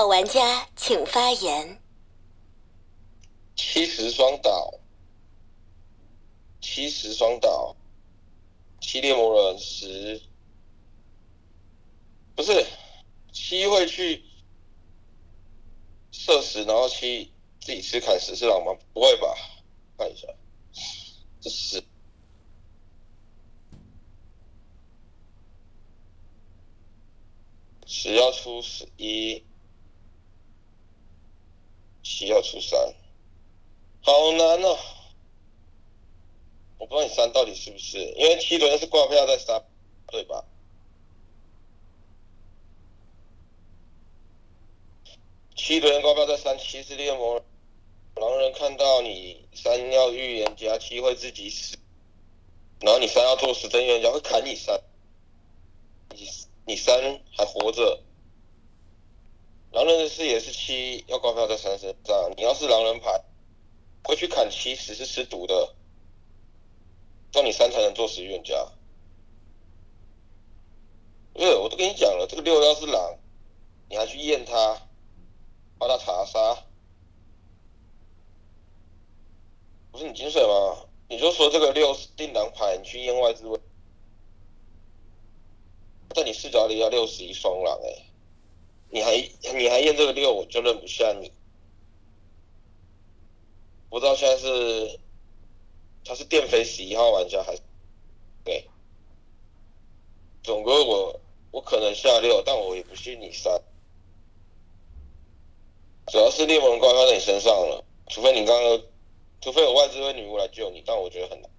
[0.07, 1.80] 玩家请发言。
[3.55, 4.80] 七十双倒，
[6.61, 7.76] 七十双倒，
[8.80, 10.22] 七猎魔人十，
[12.34, 12.66] 不是。
[13.32, 14.24] 七会去
[16.11, 18.78] 射十，然后七自己吃砍十是狼吗？
[18.92, 19.34] 不会吧？
[19.96, 20.28] 看一下，
[21.40, 21.82] 这十。
[27.86, 29.42] 十要出十一，
[32.03, 32.78] 七要出三，
[34.03, 34.78] 好难哦！
[36.78, 39.64] 我不知道你三到底是不是，因为七轮是挂票在三，
[40.09, 40.44] 对吧？
[45.55, 47.40] 七轮挂票在三，七是猎魔，
[48.16, 51.78] 狼人看到你三要预言家，七会自己死，
[52.80, 54.80] 然后你三要做死真预言家会砍你三，
[56.11, 56.28] 你
[56.66, 58.03] 你三还活着，
[59.72, 63.24] 狼人的视野是七要挂票在三身上，你要是狼人牌
[64.04, 65.74] 会去砍七十是吃毒的，
[67.32, 68.54] 那你三才能做十预言家。
[71.32, 73.18] 不是，我都跟你讲了，这个六要是狼，
[73.88, 74.82] 你还去验他，
[75.78, 76.64] 把他查杀，
[79.90, 80.86] 不是你金水吗？
[81.08, 83.58] 你就说这个六是定狼牌，你去验外置位，
[86.14, 88.11] 在你视角里要六十一双狼哎、
[88.93, 89.16] 你还
[89.55, 91.32] 你还验这个六，我就认不下你。
[93.88, 95.01] 不知道现在是
[96.05, 97.62] 他是电飞十一号玩家还是
[98.45, 98.68] 对？
[100.43, 101.18] 总归我
[101.51, 103.62] 我可能下六，但我也不信你三。
[106.09, 108.82] 主要是猎魔人挂靠在你身上了，除非你刚刚，
[109.40, 111.51] 除非有外置位女巫来救你，但我觉得很难。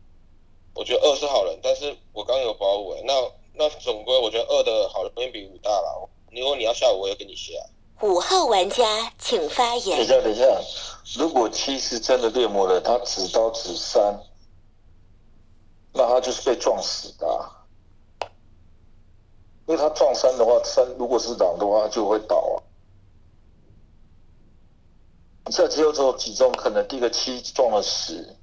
[0.75, 6.09] 我觉得二是好人，但是我刚有保五哎，那那总归我觉得二的好人比五大啦。
[6.35, 7.53] 如果你要下五，我也跟你下。
[8.01, 10.07] 五号玩家请发言等一。
[10.07, 10.45] 下，等一下，
[11.17, 14.19] 如果七是真的猎魔人，他指刀指三，
[15.93, 17.63] 那他就是被撞死的、啊。
[19.65, 22.59] 因为他撞三的话，三如果是狼的话，他就会倒啊。
[25.51, 28.35] 这只有只有几中可能，第一个七撞了十，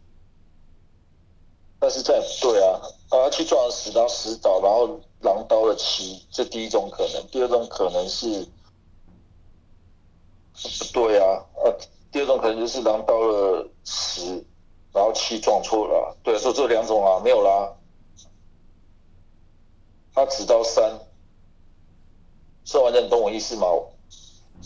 [1.78, 7.26] 但是这也不对啊，啊去撞了十，然后十倒，然后狼刀了七，这第一种可能。
[7.28, 8.46] 第二种可能是
[10.54, 11.76] 不对啊，呃、
[12.10, 14.44] 第二种可能就是狼刀了十，
[14.92, 17.76] 然后七撞错了啊，对，就这两种啊，没有啦。
[20.12, 20.98] 他只刀三，
[22.64, 23.66] 是玩家，你懂我意思吗？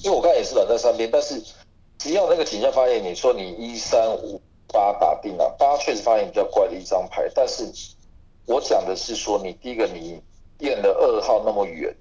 [0.03, 1.41] 因为我刚才也是软在三边，但是
[1.99, 7.71] 只要那个警象发现你说你一三五八打定了，八确实发现比较怪的一张牌，但是
[8.47, 10.21] 我讲的是说你第一个你
[10.59, 11.95] 验了二号那么远，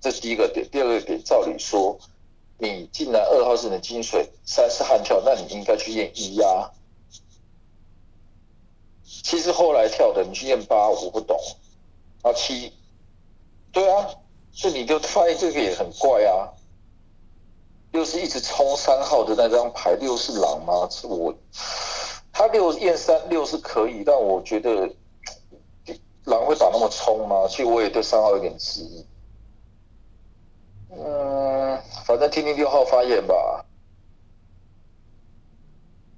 [0.00, 1.98] 这是第一个点，第二个点，照理说
[2.58, 6.70] 你既然二号是你的金水，三是悍跳，那你应该去验一呀、
[9.04, 11.38] 其实后来跳的你去验八，我不懂。
[12.22, 12.72] 啊七，
[13.70, 14.08] 对啊，
[14.50, 16.48] 所以你就发现这个也很怪啊。
[17.92, 20.88] 又是一直冲三号的那张牌，六是狼吗？
[20.90, 21.32] 是我
[22.32, 24.90] 他六验三六是可以，但我觉得
[26.24, 27.46] 狼会打那么冲吗？
[27.48, 29.06] 其实我也对三号有点质疑。
[30.90, 33.64] 嗯，反正听听六号发言吧。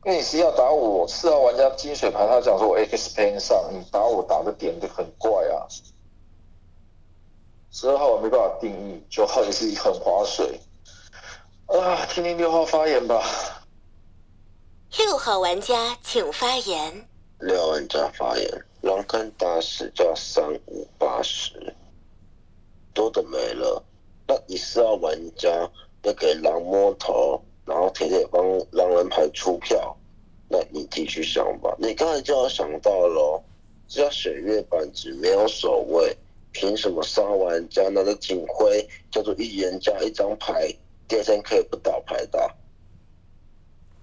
[0.04, 5.66] 因为你是要打我四号玩家金水牌，他讲说我 X pen 上，你打我打的点就很怪啊。
[7.72, 10.60] 十二号我没办法定义，九号也是很划水。
[11.66, 13.22] 啊，听听六号发言吧。
[14.96, 17.08] 六号玩家请发言。
[17.40, 21.74] 六号玩家发言，狼坑打死叫三五八十，
[22.94, 23.82] 多的没了。
[24.28, 25.48] 那你是要玩家
[26.04, 29.96] 要给狼摸头，然后铁铁帮狼人牌出票，
[30.48, 31.76] 那你继续想吧。
[31.80, 33.42] 你刚才就要想到了，
[33.88, 36.16] 只要血月板子没有守卫，
[36.52, 40.72] 凭什么杀玩家拿着警徽叫做预言家一张牌，
[41.08, 42.54] 第二天可以不倒牌的、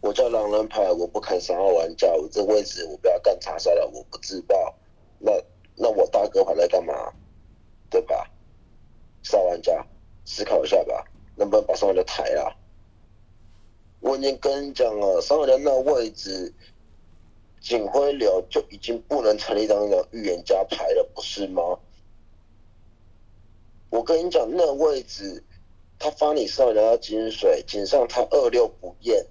[0.04, 4.76] 我叫狼人牌，我不砍三号玩家，我这位置我不要干查杀了，我不自爆，
[5.18, 5.32] 那
[5.78, 6.94] 那我大哥还来干嘛？
[7.90, 8.30] 对吧？
[9.24, 9.88] 三号玩家
[10.26, 11.06] 思考一下吧，
[11.38, 12.52] 能不能把三号玩家抬啊？
[14.02, 16.54] 我已经跟你讲了，三号玩家那位置，
[17.62, 21.80] 警徽流就已经不能成立当个预言家牌了，不是吗？
[23.90, 25.42] 我跟你讲，那位置
[25.98, 29.26] 他发你三号玩家金水，井上他二六不验。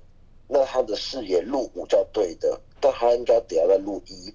[0.54, 4.34] 那他的视野入五叫对的，但他应该得要在入一，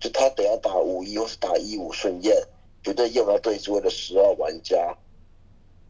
[0.00, 2.36] 就他得要打五一或是打一五顺验，
[2.82, 4.96] 绝对验不到对置位的十二玩家。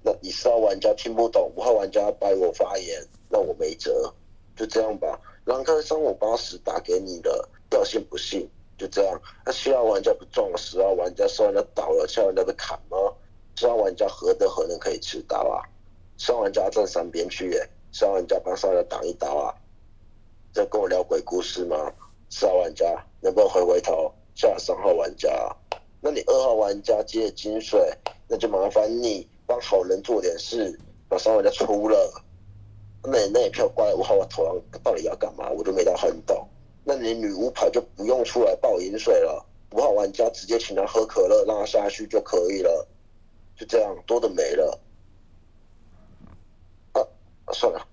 [0.03, 4.13] 那你十号玩家听不懂，五号玩家掰我发言，那我没辙，
[4.55, 5.19] 就这样吧。
[5.47, 8.47] 狼坑三五八十打给你的，要信不信？
[8.77, 9.19] 就这样。
[9.47, 12.99] 那七号玩家不撞了，十号玩家十号玩家倒了，七号玩家被砍吗？
[13.57, 15.65] 十号玩家何德何能可以吃刀啊？
[16.19, 17.67] 十号玩家站三边去耶，
[18.03, 19.55] 号玩家帮三号玩家挡一刀啊？
[20.53, 21.93] 在跟我聊鬼故事吗？
[22.31, 22.87] 四号玩家
[23.21, 25.31] 能不能回回头下三号玩家？
[26.01, 27.81] 那你二号玩家接金水，
[28.27, 30.79] 那就麻烦你帮好人做点事，
[31.09, 32.23] 把三号玩家出了。
[33.05, 35.49] 那那一票挂在五号我头上到底要干嘛？
[35.51, 36.49] 我就没到很懂。
[36.83, 42.87] 那你女巫牌就不用出来报饮水了，五号玩家直接请他喝可乐，让他下去就可以了。
[43.57, 44.79] 就这样，多的没了。
[47.47, 47.87] 啊，算了，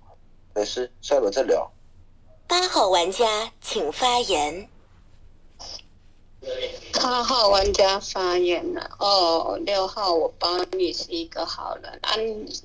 [0.54, 1.72] 没事，下一轮再聊。
[2.48, 4.70] 八号玩家请发言。
[6.94, 8.96] 八号玩家发言了。
[9.00, 12.16] 哦，六号，我帮你是一个好人啊！
[12.16, 12.64] 你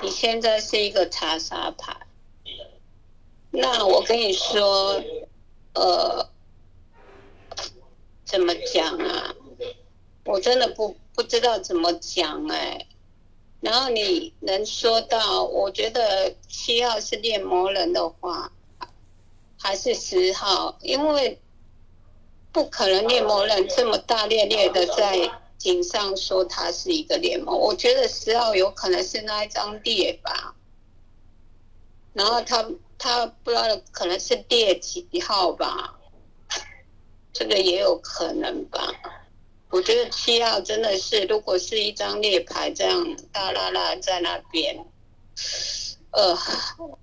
[0.00, 1.96] 你现在是一个查杀牌，
[3.50, 5.02] 那我跟你说，
[5.74, 6.28] 呃，
[8.24, 9.34] 怎么讲啊？
[10.24, 12.86] 我真的不不知道怎么讲哎。
[13.60, 18.52] 然后你能说到，我觉得七号是猎魔人的话，
[19.58, 20.76] 还是十号？
[20.82, 21.40] 因为
[22.52, 27.56] 不可能猎魔人这么大咧咧的在井上说他是一个猎魔。
[27.56, 30.54] 我觉得十号有可能是那一张猎吧。
[32.12, 32.66] 然后他
[32.98, 35.98] 他不知道可能是猎几号吧，
[37.32, 38.92] 这个也有可能吧。
[39.76, 44.74] 我觉得七号真的是，如果是一张列牌这样大拉拉在那边，
[46.12, 46.34] 呃，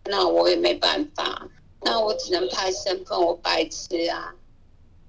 [0.06, 1.48] 那我也没办法，
[1.82, 4.34] 那我只能拍身份，我白痴啊。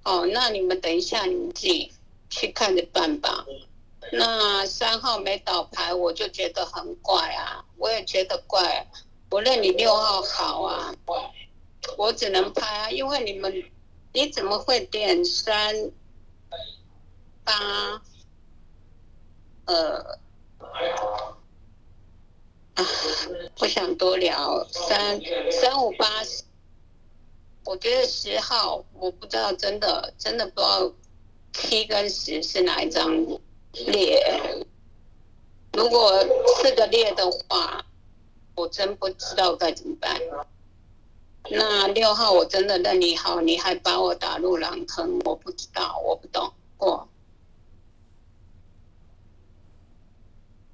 [0.04, 1.90] 哦，那你们等一下你们自己
[2.28, 3.46] 去看着办吧。
[4.12, 8.86] 那三号没倒牌，我就觉得很怪啊，我也觉得怪。
[9.30, 10.94] 我认你六号好啊，
[11.96, 13.64] 我只能拍啊，因为你们
[14.12, 15.74] 你怎么会点三？
[17.44, 18.02] 八，
[19.66, 20.18] 呃，
[23.56, 24.66] 不想多聊。
[24.70, 25.20] 三
[25.50, 26.06] 三五八，
[27.64, 30.92] 我觉得十号，我不知道，真的真的不知道
[31.52, 33.26] 七跟十是哪一张
[33.72, 34.64] 列。
[35.72, 36.24] 如果
[36.56, 37.84] 四个列的话，
[38.54, 40.20] 我真不知道该怎么办。
[41.50, 47.08] 那六号我真的认你好，你还把我打入狼坑，我不知道，我不懂过。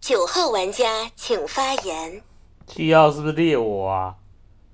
[0.01, 2.23] 九号玩家请发言。
[2.67, 4.17] 七号是不是猎我啊？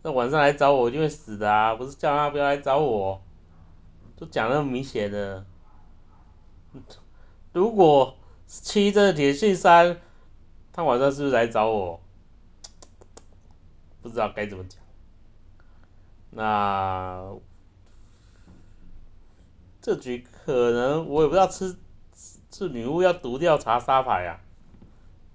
[0.03, 1.75] 那晚上来找我就会死的啊！
[1.75, 3.21] 不是叫他不要来找我，
[4.17, 5.45] 都讲那么明显的。
[7.53, 8.17] 如果
[8.47, 10.01] 七这铁信三，
[10.73, 12.01] 他晚上是不是来找我？
[14.03, 14.81] 不知道该怎么讲。
[16.31, 17.35] 那
[19.83, 21.77] 这局可能我也不知道吃
[22.53, 24.39] 是女巫要毒掉查沙牌啊。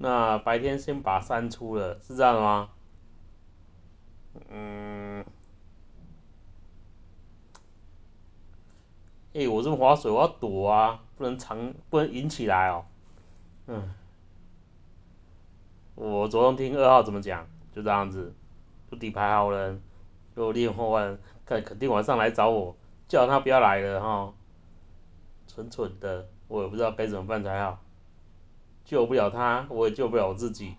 [0.03, 2.69] 那白天先把三出了，是这样吗？
[4.49, 5.23] 嗯，
[9.35, 12.83] 哎，我这么划水，我要躲啊，不能藏，不能引起来哦。
[13.67, 13.93] 嗯，
[15.93, 18.33] 我着重听二号怎么讲，就这样子，
[18.89, 19.79] 就底牌好人，
[20.35, 22.75] 就练后万，肯肯定晚上来找我，
[23.07, 24.33] 叫他不要来了哈。
[25.47, 27.80] 蠢蠢的，我也不知道该怎么办才好。
[28.83, 30.75] 救不了他，我也救不了我自己，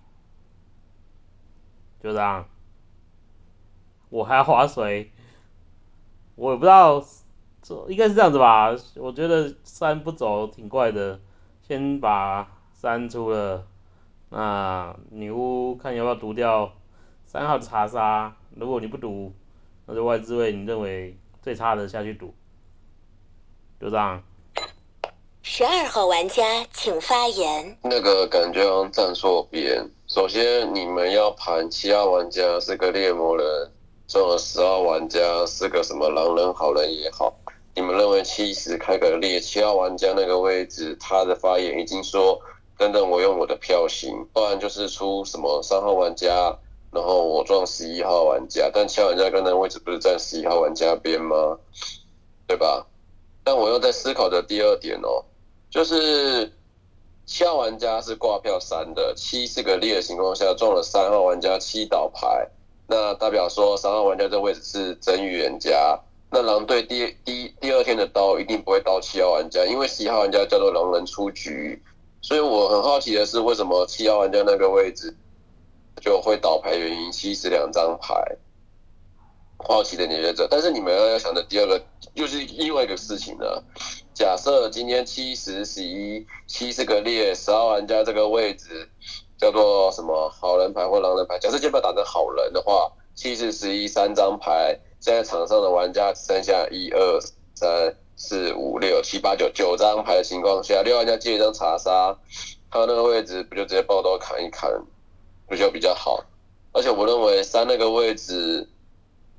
[2.01, 2.47] 就这样。
[4.11, 5.11] 我还要划水，
[6.35, 7.03] 我也不知道，
[7.63, 8.71] 这应该是这样子吧？
[8.97, 11.19] 我觉得三不走挺怪的，
[11.63, 13.67] 先把三出了，
[14.29, 16.73] 那女巫看要不要毒掉
[17.25, 19.33] 三号查杀，如果你不毒，
[19.87, 22.35] 那就外置位你认为最差的下去赌，
[23.81, 24.23] 就这样。
[25.45, 27.77] 十二号玩家请发言。
[27.83, 29.85] 那个感觉好像站错边。
[30.07, 33.71] 首先，你们要盘七号玩家是个猎魔人，
[34.07, 37.35] 中了十号玩家是个什么狼人好人也好，
[37.75, 42.41] 你们认为七十开个猎七号玩家那个位置，他的发言已经说，
[42.79, 46.57] 等等我用我的票型，不然就是出什么三号玩家，
[46.93, 51.59] 然后我撞十一号玩家，但七号玩家刚才位置不是站十一号玩家边吗？
[52.47, 52.87] 对吧？
[53.45, 55.25] 但我又在思考的第二点哦。
[55.73, 56.53] 就是
[57.25, 62.47] 七号玩家是挂票三的，七是个猎的情况下中了三号玩家七倒牌，
[62.87, 65.99] 那代表说三号玩家这位置是真预言家，
[66.31, 71.83] 那狼队第第第二天的刀一定不会刀七号玩家，因为十一号玩家叫做狼人出局，
[72.21, 75.17] 所以我很好奇的是，为什么七号玩家那个位置
[76.03, 76.75] 就会倒牌？
[76.75, 78.15] 原因七十两张牌，
[79.65, 80.47] 好奇的你在这。
[80.49, 81.83] 但是你们要要想的第二个，
[82.15, 83.47] 又是另外一个事情呢。
[84.15, 88.89] 假设今天七十十一七是个列，十号玩家这个位置
[89.39, 91.39] 叫做什么好人牌或狼人牌？
[91.39, 97.21] 假设这把打成好人的话，七十十一三张牌，现在场上的玩家只剩下一二
[97.55, 97.95] 三。
[98.15, 102.17] 四五六七八九九张牌的情况下，六玩家借一张查杀，
[102.71, 104.71] 他那个位置不就直接爆刀砍一砍，
[105.49, 106.23] 不就比较好？
[106.71, 108.69] 而且我认为三那个位置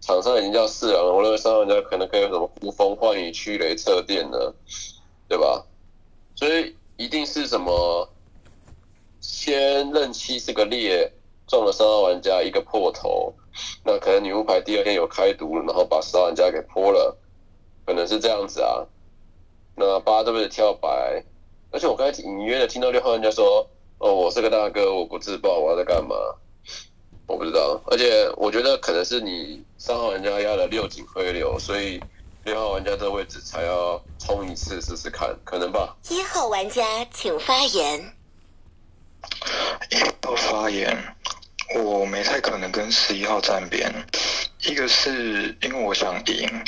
[0.06, 4.54] 场上已经叫四了，我认为三号玩家可能可以有什么呼风唤雨、驱雷测电的，
[5.30, 5.66] 对吧？
[6.36, 8.10] 所以一定是什么
[9.22, 11.10] 先认七是个猎，
[11.47, 13.34] 中了三号玩家一个破头，
[13.86, 17.18] 那可能女巫牌第二天有开毒，然后把三号玩家给泼了。
[17.86, 18.86] 可能是这样子啊，
[19.76, 21.24] 那八这边跳白，
[21.72, 26.16] 而且我刚才隐约的听到六号玩家说，哦，我是个大哥，我不自爆，我要在干嘛？
[27.26, 32.01] 我不知道，而且我觉得可能是你三号玩家压了六井灰流，所以
[32.43, 35.95] 六号玩家这个位置才要冲一次试试看，可能吧。
[36.09, 38.13] 一号玩家请发言。
[39.89, 41.15] 一号发言，
[41.76, 43.89] 我没太可能跟十一号站边，
[44.65, 46.63] 一个是因为我想赢。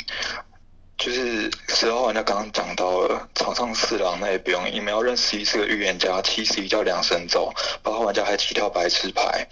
[0.96, 4.64] 就是十号玩家刚刚讲到了场上四狼，那也不用。
[4.72, 7.52] 你们要认十一是个预言家，七十一叫两神咒，
[7.82, 9.46] 八号玩家还七条白痴牌。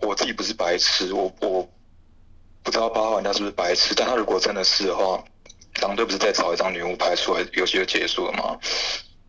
[0.00, 1.68] 我自己不是白痴，我我
[2.62, 5.22] 不知道八号玩家是不是白痴，但他如果真的是的话，
[5.82, 8.58] 狼队不是再找一张女巫牌出来，游戏就结束了吗？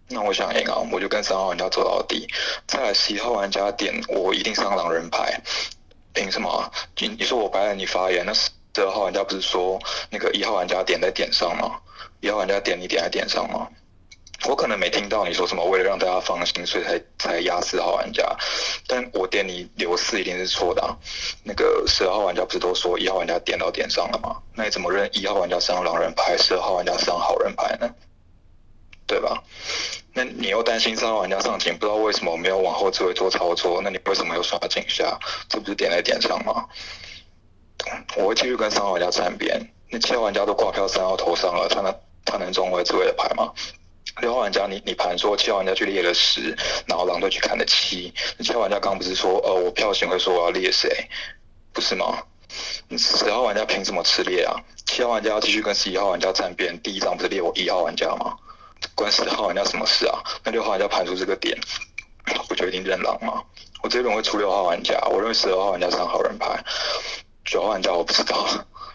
[0.08, 2.28] 那我想赢啊，我就跟三号玩家走到底。
[2.68, 5.42] 再来十一号玩家点，我一定上狼人牌。
[6.14, 6.72] 凭什么？
[6.98, 8.34] 你你说我白了你发言，那。
[8.74, 9.78] 十二号玩家不是说
[10.10, 11.78] 那个一号玩家点在点上吗？
[12.22, 13.68] 一号玩家点你点在点上吗？
[14.48, 18.24] 我可能没听到你说什么，为了让大家放心，所以才才压四号玩家。
[18.88, 20.98] 但我点你留四一定是错的。
[21.44, 24.36] 那个十二号玩家不是都说一号玩家点到点上了吗？
[24.56, 27.90] 那你怎么认一号玩家上狼人牌，十二号玩家上好人牌呢？
[29.06, 29.44] 对吧？
[30.14, 35.20] 那你又担心三号玩家上警，不知道为什么没有往后置位做操作，那你为什么又刷井下？
[35.50, 36.66] 这不是点在点上吗？
[38.16, 39.72] 我会继续跟三号玩家站边。
[39.90, 43.52] 那七号玩家都挂票三号头上了，他能他能中位置位的牌吗？
[44.20, 46.56] 六号玩家，你你盘说七号玩家去列了十，
[46.86, 48.14] 然后狼队去砍了七。
[48.40, 51.08] 七号玩家刚不是说，呃，我票型会说我要列谁，
[51.72, 52.22] 不是吗？
[52.98, 54.54] 十号玩家凭什么吃列啊？
[54.86, 58.36] 七号玩家要继续跟十一号玩家站边，第一张不是列我一号玩家吗？
[58.96, 60.20] 关十号玩家什么事啊？
[60.44, 61.58] 那六号玩家盘出这个点，
[62.48, 63.42] 不就一定认狼吗？
[63.82, 66.64] 我这轮会出六号玩家，我认为十二号玩家上好人牌。
[67.46, 68.48] 九号玩家我不知道，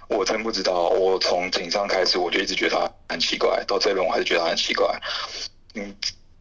[0.08, 0.88] 我真不知道。
[0.90, 5.00] 我从井上开始我就一直觉得他很奇怪，到这轮我还是觉得他很奇怪。
[5.74, 5.94] 嗯，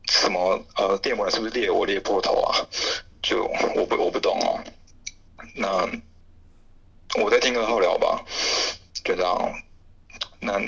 [0.10, 2.68] 什么呃，电魔人是不是裂我裂破头啊？
[3.22, 3.44] 就
[3.76, 4.64] 我不我不懂哦。
[5.56, 5.90] 那
[7.24, 8.24] 我再听个号聊吧，
[9.04, 9.54] 就这样。
[10.40, 10.60] 那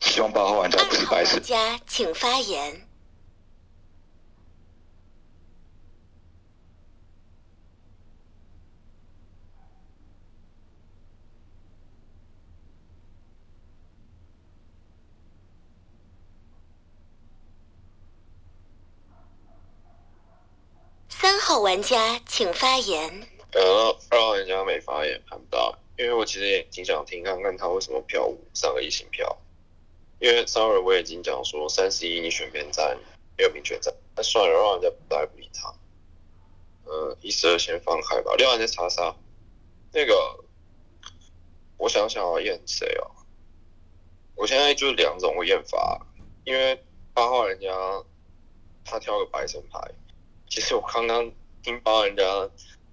[0.00, 1.40] 希望八号玩家不是白痴。
[1.40, 2.82] 家请发言。
[21.08, 23.26] 三号玩家请发言。
[23.52, 25.74] 呃，二号玩家没发言，看不到。
[25.96, 29.34] 因为我其实也挺想听看看他为什么票五上个一星票。
[30.18, 32.98] 因为 sorry 我已经讲说三十一你选边站
[33.38, 35.74] 没有明确站，那算了，二号玩家不带不理他。
[36.84, 38.34] 呃，一十二先放开吧。
[38.36, 39.16] 六号玩家查杀，
[39.94, 40.44] 那个
[41.78, 43.08] 我想想啊验谁哦？
[44.34, 46.06] 我现在就两种验法，
[46.44, 46.78] 因为
[47.14, 47.70] 八号玩家
[48.84, 49.80] 他挑个白神牌。
[50.50, 51.32] 其实我刚刚
[51.66, 52.22] 听八人家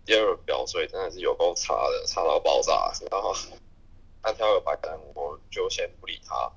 [0.04, 2.92] 第二表水真的是有够差的，差到爆炸。
[3.12, 3.32] 然后
[4.20, 6.52] 他挑个白单，我就先不理他，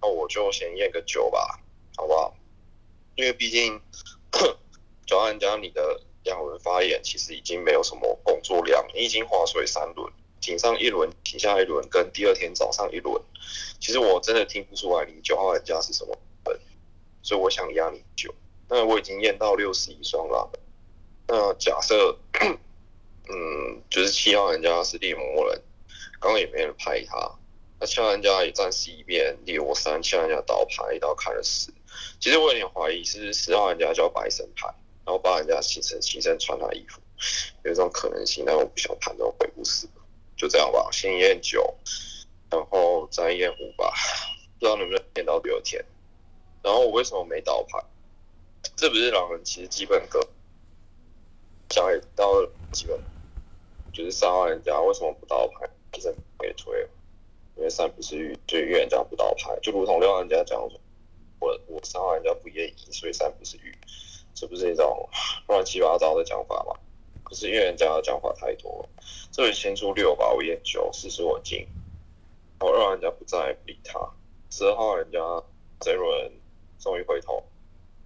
[0.00, 1.58] 那我就先验个九吧，
[1.96, 2.36] 好不好？
[3.16, 3.80] 因为毕竟
[5.04, 13.20] 九号玩家你的两轮发言其实已经没有什么工作量，你已经划水三轮，顶上一轮，停下一轮，跟第二天早上一轮，
[13.80, 16.56] 其实我真的听不出来你九号玩家是什么本，
[17.24, 18.32] 所以我想压你九。
[18.68, 20.48] 那我已经验到六十一双了。
[21.32, 22.18] 那假设，
[23.30, 25.62] 嗯，就是七号玩家是猎魔人，
[26.18, 27.30] 刚刚也没人拍他。
[27.78, 31.72] 那七号玩家也站十一边猎我三，七号玩家倒牌一刀砍了十。
[32.18, 34.66] 其实我有点怀疑是十号玩家叫白神牌，
[35.04, 37.00] 然后八玩家起身起身穿他衣服，
[37.62, 38.42] 有这种可能性。
[38.44, 39.86] 但我不想谈这种鬼故事，
[40.36, 40.88] 就这样吧。
[40.90, 41.72] 先验九，
[42.50, 43.94] 然后再验五吧，
[44.58, 45.80] 不知道能不能验到第二天。
[46.60, 47.78] 然后我为什么没倒牌？
[48.74, 50.20] 这不是狼人其实基本格，
[51.70, 53.00] 讲也到基本，
[53.92, 55.70] 就是三号玩家为什么不倒牌？
[55.92, 56.86] 其实没推，
[57.56, 60.80] 因为三不是预，就预言家不倒牌，就如同六号玩家讲说，
[61.38, 63.72] 我我三号玩家不验一，所以三不是预，
[64.34, 65.08] 这不是一种
[65.46, 66.74] 乱七八糟的讲法吗？
[67.22, 68.88] 可是预言家的讲法太多了，
[69.30, 71.64] 这里先出六吧，我验九，四十我进，
[72.58, 74.00] 我二号玩家不在，不理他，
[74.50, 75.18] 十二号玩家
[75.78, 76.32] 这轮
[76.80, 77.44] 终于回头。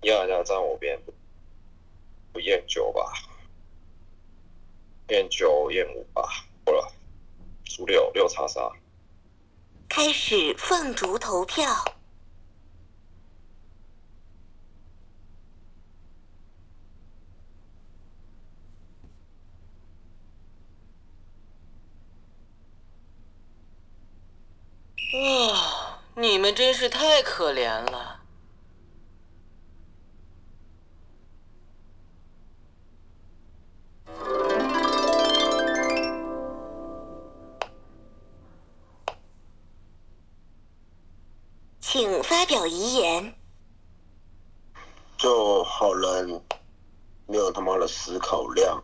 [0.02, 1.00] 一二家站我边，
[2.30, 3.10] 不验九吧，
[5.08, 6.22] 验九验五吧，
[6.64, 6.92] 过了，
[7.64, 8.70] 输六六叉杀。
[9.88, 11.70] 开始凤竹投票。
[25.12, 28.13] 啊，你们真是太可怜了。
[47.86, 48.82] 思考量，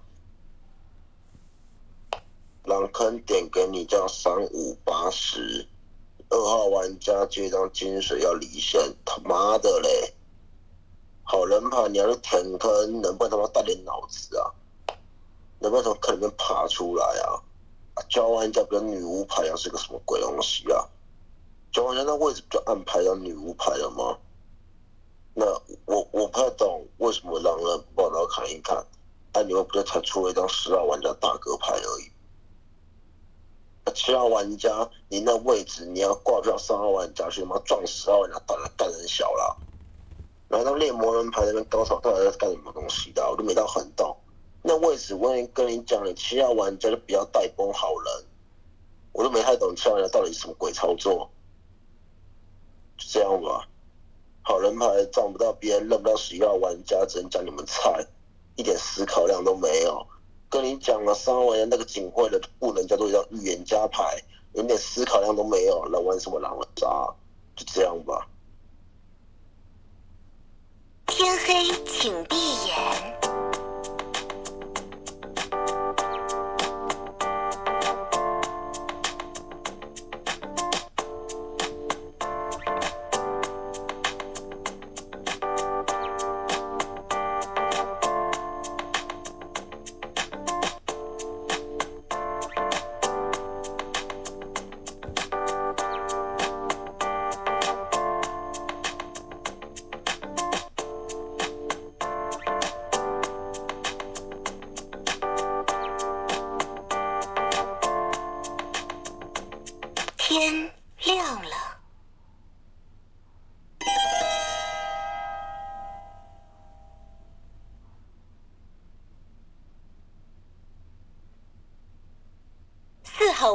[2.64, 5.66] 狼坑点给你这样三五八十，
[6.28, 10.14] 二号玩家这张金水要离线，他妈的嘞！
[11.22, 14.50] 好人牌你要是填坑，能不能他妈带点脑子啊？
[15.60, 17.42] 能不能从坑里面爬出来啊？
[17.94, 20.88] 啊，教玩家跟女巫牌一样是个什么鬼东西啊？
[21.72, 24.18] 交玩家那位置不就暗牌要女巫牌了吗？
[25.40, 25.46] 那
[25.86, 28.86] 我我不太懂为什么狼人报道看一看，
[29.32, 32.12] 但你们不就才出了一张十号玩家大哥牌而已？
[33.94, 39.56] 七号玩家，你那位置你要挂票三号玩家去他妈撞十号玩家，当然干人小啦。
[40.48, 43.26] 然后那猎魔人牌那边高潮到底在干什么东西的？
[43.30, 44.14] 我都没到很懂。
[44.60, 48.26] 那位置我已经跟你讲了，七号玩家就不要带崩好人，
[49.12, 51.30] 我都没太懂七号玩家到底什么鬼操作。
[52.98, 53.69] 就这样吧。
[54.42, 58.06] 好人牌撞不到边，认不到十一号玩家，只能讲你们菜，
[58.56, 60.06] 一点思考量都没有。
[60.48, 64.22] 跟你讲了，三号玩家那个警徽的不能叫做一张预言家牌，
[64.52, 67.14] 连点思考量都没有，来玩什么狼人杀？
[67.54, 68.26] 就这样吧。
[71.06, 72.36] 天黑，请闭
[72.66, 73.29] 眼。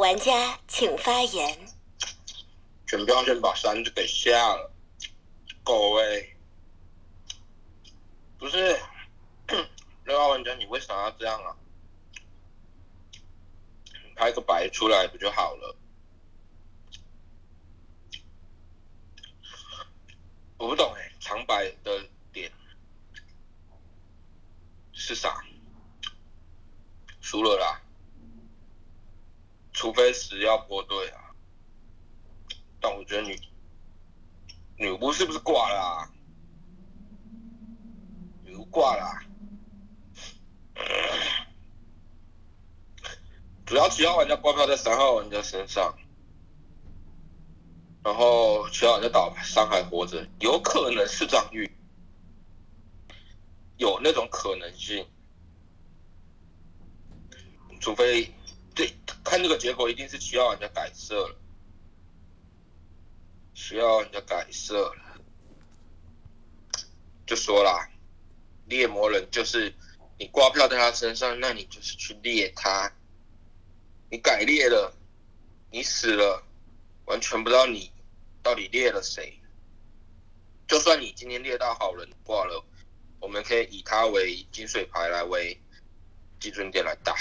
[0.06, 1.68] 玩家请发言。
[2.86, 4.72] 全票先把三就给下了，
[5.64, 6.38] 各位、
[8.38, 8.80] 不是，
[10.04, 11.58] 六号玩家你为啥要这样啊？
[13.92, 15.76] 你拍个白出来不就好了？
[20.58, 22.52] 我不懂哎、长白的点
[24.94, 25.44] 是啥？
[27.22, 27.82] 输了啦，
[29.74, 31.22] 除非死要播对啊。
[32.80, 33.40] 但我觉得女
[34.78, 36.14] 女巫是不是挂了、啊？
[38.44, 39.26] 女巫挂了啊、
[43.66, 45.96] 主要七号玩家挂票在三号玩家身上，
[48.04, 51.72] 然后需要人家倒牌，伤还活着，有可能是张玉，
[53.78, 55.08] 有那种可能性，
[57.80, 58.34] 除非
[58.74, 58.92] 对
[59.24, 61.36] 看这个结果一定是需要人家改色了，
[63.54, 65.22] 七号玩家改色了，
[67.28, 67.88] 就说啦，
[68.66, 69.76] 猎魔人就是
[70.18, 72.92] 你挂票在他身上，那你就是去猎他。
[74.12, 74.96] 你改猎了，
[75.76, 76.42] 你死了，
[77.04, 77.92] 完全不知道你
[78.42, 79.38] 到底猎了谁。
[80.70, 82.64] 就算你今天猎到好人挂了，
[83.20, 85.60] 我们可以以他为金水牌来为
[86.40, 87.14] 基准点来打，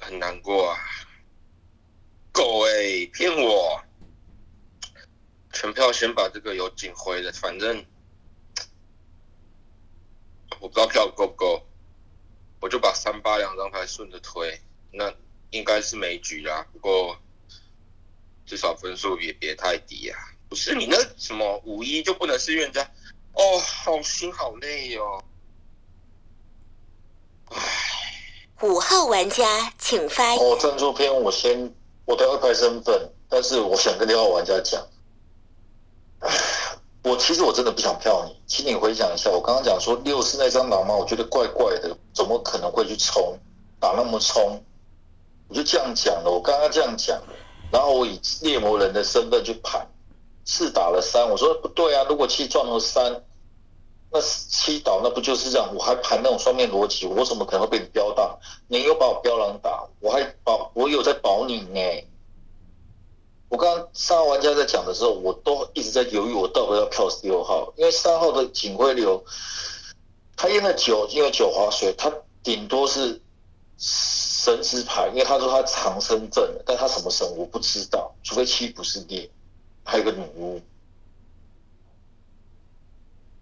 [0.00, 0.78] 很难过啊！
[2.32, 3.84] 狗哎、骗我！
[5.52, 7.84] 全票先把这个有警徽的，反正
[10.58, 11.66] 我不知道票够不够，
[12.62, 14.58] 我就把三八两张牌顺着推，
[14.98, 15.14] 那
[15.50, 16.66] 应该是没局啦。
[16.72, 17.16] 不过
[18.44, 20.18] 至少分数也别太低啊。
[20.48, 22.82] 不是你那什么五一就不能是预言家？
[23.34, 25.22] 哦，好心好累哦。
[28.62, 30.38] 五号玩家请发言。
[30.38, 31.72] 哦，赞助篇我先，
[32.04, 34.84] 我都要拍身份，但是我想跟六号玩家讲，
[37.04, 43.38] 我其实我真的不想票你，请你回想一下，我刚刚讲说六是那张狼猫，我觉得怪怪的，怎么可能会去冲
[43.78, 44.64] 打那么冲？
[45.48, 47.34] 我就这样讲了，我刚刚这样讲了，
[47.72, 49.88] 然后我以猎魔人的身份去盘，
[50.44, 53.24] 四打了三，我说不对啊，如果七撞了三。
[54.10, 55.74] 那七倒那不就是这样？
[55.74, 58.40] 我还盘那种双面逻辑，我怎么可能会被你标到？
[58.66, 61.80] 你又把我标狼打，我还保我有在保你呢。
[63.50, 69.22] 我刚刚三号玩家在讲的时候，我都一直在犹豫，我到底要票六号，因为三号的警徽流，
[70.38, 72.10] 他验了九，因为九划水，他
[72.42, 73.20] 顶多是
[74.38, 79.28] 神之牌，因为他说他长生阵，但他什么神我不知道，除非七不是猎，
[79.82, 80.62] 还有个女巫。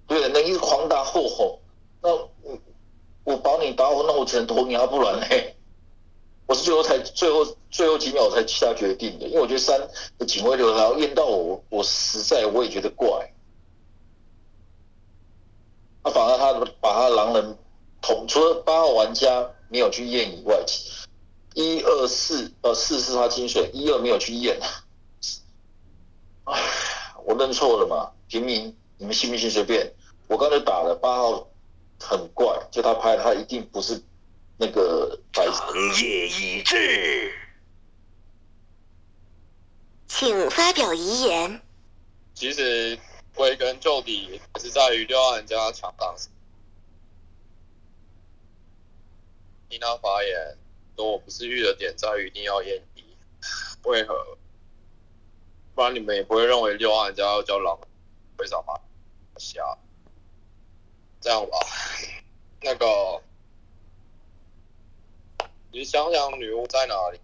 [0.06, 1.60] 对，那一直狂打后吼，
[2.00, 2.58] 那我
[3.24, 5.54] 我保你打我，那我只能投你啊，不然嘞，
[6.46, 9.78] 我是最后才最后最后几秒才下决定的，因为我觉得三
[10.16, 13.34] 的警卫流然后验到我，我实在我也觉得怪。
[16.02, 17.58] 他反而他把他狼人
[18.00, 20.64] 同除了八号玩家没有去验以外，
[21.54, 24.60] 一二四呃四是他金水，一二没有去验，
[26.44, 26.60] 唉，
[27.24, 28.76] 我认错了嘛，平民。
[28.98, 29.50] 你们信不信？
[29.50, 29.92] 随便。
[30.26, 31.46] 我刚才打了八号，
[32.00, 34.02] 很怪，就他拍，他一定不是
[34.56, 35.46] 那个白。
[35.46, 37.32] 长夜已至，
[40.08, 41.60] 请发表遗言。
[42.34, 42.98] 其实
[43.34, 46.14] 归根究底，还是在于六玩家强档。
[49.68, 50.56] 听他发言，
[50.96, 53.04] 说我不是玉的点在于一定要验低，
[53.84, 54.36] 为何？
[55.74, 57.78] 不然你们也不会认为六玩家要叫狼，
[58.38, 58.80] 为什么？
[59.38, 59.76] 下，
[61.20, 61.58] 这样吧，
[62.62, 63.22] 那个，
[65.70, 67.20] 你想想女巫在哪里？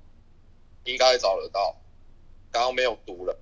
[0.84, 1.76] 应该找得到，
[2.50, 3.38] 刚刚没有读了。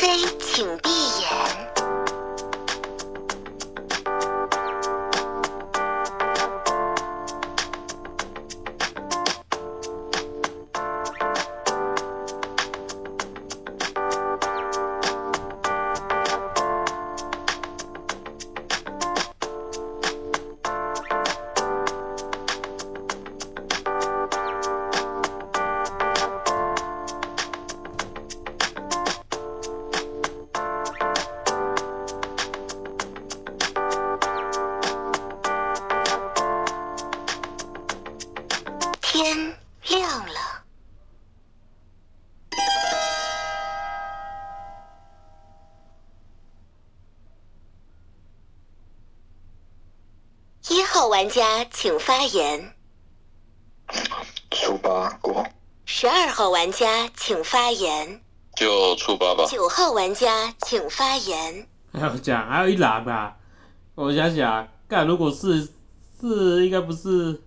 [0.00, 0.06] 黑，
[0.40, 1.69] 请闭眼。
[52.10, 52.74] 发言。
[54.50, 55.46] 初八过。
[55.84, 58.20] 十二号玩家请发言。
[58.56, 59.44] 就初八吧。
[59.48, 61.68] 九号玩家请发言。
[61.92, 63.36] 还有讲，还有一狼吧。
[63.94, 65.68] 我想想，干，如果是
[66.20, 67.40] 是，应该不是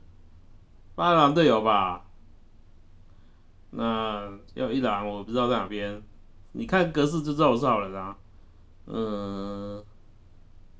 [0.95, 2.05] 八狼队友吧？
[3.69, 6.01] 那要一狼，我不知道在哪边。
[6.53, 8.15] 你看格式就知道我是好人啊。
[8.85, 9.83] 嗯，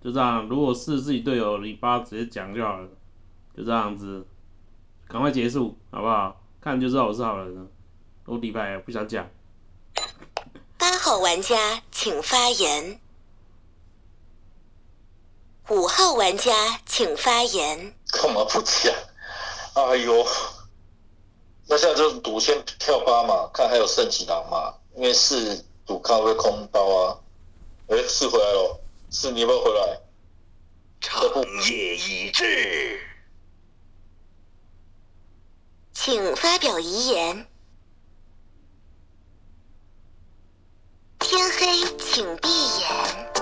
[0.02, 0.48] 就这样。
[0.48, 2.88] 如果是自己队友，你八直接讲就好了。
[3.56, 4.26] 就这样子，
[5.08, 6.41] 赶快结束，好不好？
[6.62, 7.68] 看就知道我是好人了。
[8.26, 9.30] 我礼拜不想讲。
[10.78, 12.99] 八号玩家请发言。
[15.70, 17.93] 五号玩家请发言。
[18.12, 18.93] 干嘛不讲？
[19.76, 20.26] 哎呦！
[21.68, 24.74] 那现在就赌先跳八嘛，看还有剩几狼嘛。
[24.95, 27.20] 因为四赌看会空刀啊。
[27.88, 28.80] 哎，四回来了，
[29.10, 29.99] 四你要不要回来？
[31.01, 31.22] 长
[31.70, 32.99] 夜已至，
[36.06, 37.47] 请发表遗言。
[41.18, 43.33] 天黑，请闭眼。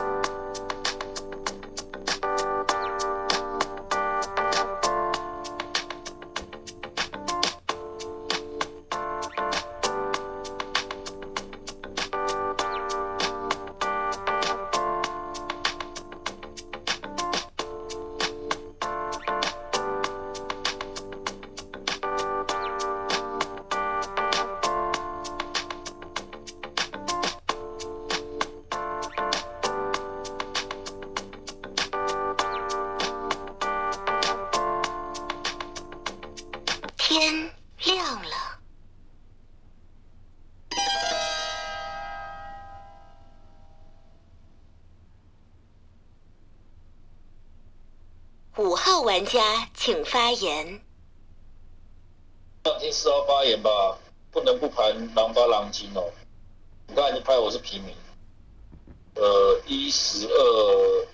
[50.33, 50.81] 言。
[52.63, 53.97] 放听四号发言吧，
[54.31, 56.11] 不能不盘狼发狼金哦。
[56.87, 57.95] 你刚才就拍我是平民，
[59.15, 61.07] 呃，一十二，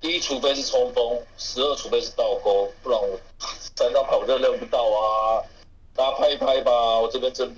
[0.00, 3.20] 一除非是冲锋，十二除非是倒钩，不然我
[3.76, 5.44] 三张牌我就认不到啊。
[5.94, 7.54] 大家拍一拍吧，我这边真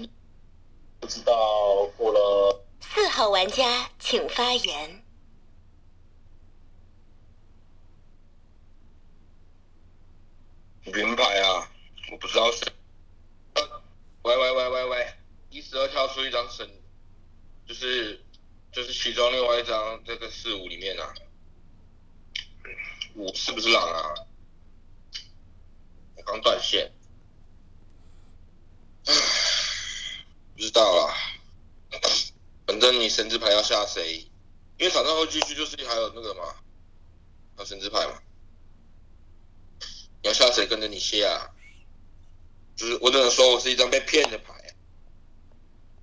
[1.01, 2.65] 不知道过了。
[2.81, 5.01] 四号玩家请发言。
[10.85, 11.71] 云牌啊，
[12.13, 12.67] 我不知道是。
[14.23, 15.15] 喂喂喂喂喂，
[15.51, 16.69] 一十二跳出一张神，
[17.67, 18.23] 就是
[18.73, 21.15] 就是其中另外一张这个四五里面啊，
[23.17, 24.15] 五是不是狼啊？
[26.17, 26.91] 我刚断线，
[29.07, 29.15] 唉，
[30.55, 31.15] 不知道啦。
[32.67, 34.27] 反正你神之牌要下谁？
[34.79, 36.45] 因为场上会继续就是还有那个嘛，
[37.57, 38.21] 还有神之牌嘛。
[40.23, 41.51] 你要下谁跟着你下？
[42.77, 44.55] 就是我只能说我是一张被骗的牌，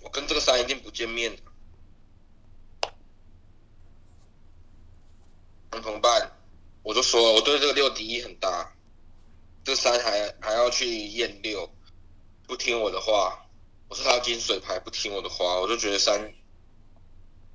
[0.00, 1.42] 我跟这个三一定不见面的。
[5.80, 6.30] 同伴，
[6.82, 8.72] 我就说我对这个六敌意很大，
[9.64, 11.68] 这三还还要去验六，
[12.46, 13.46] 不听我的话，
[13.88, 16.34] 我是他金水牌，不听我的话，我就觉得三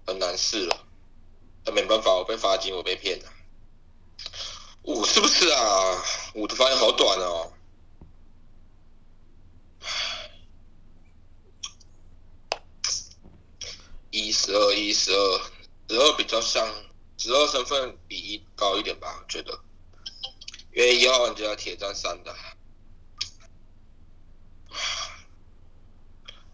[0.08, 0.86] 很难试了。
[1.64, 3.32] 但没办法，我被罚金，我被骗了。
[4.84, 6.04] 五是不是啊？
[6.34, 7.54] 五的发言好短哦。
[14.18, 15.42] 一十二，一十二，
[15.90, 16.68] 十二比较像，
[17.18, 19.60] 十二身份比一高一点吧，我觉得。
[20.74, 22.36] 因为一号玩家铁战三的。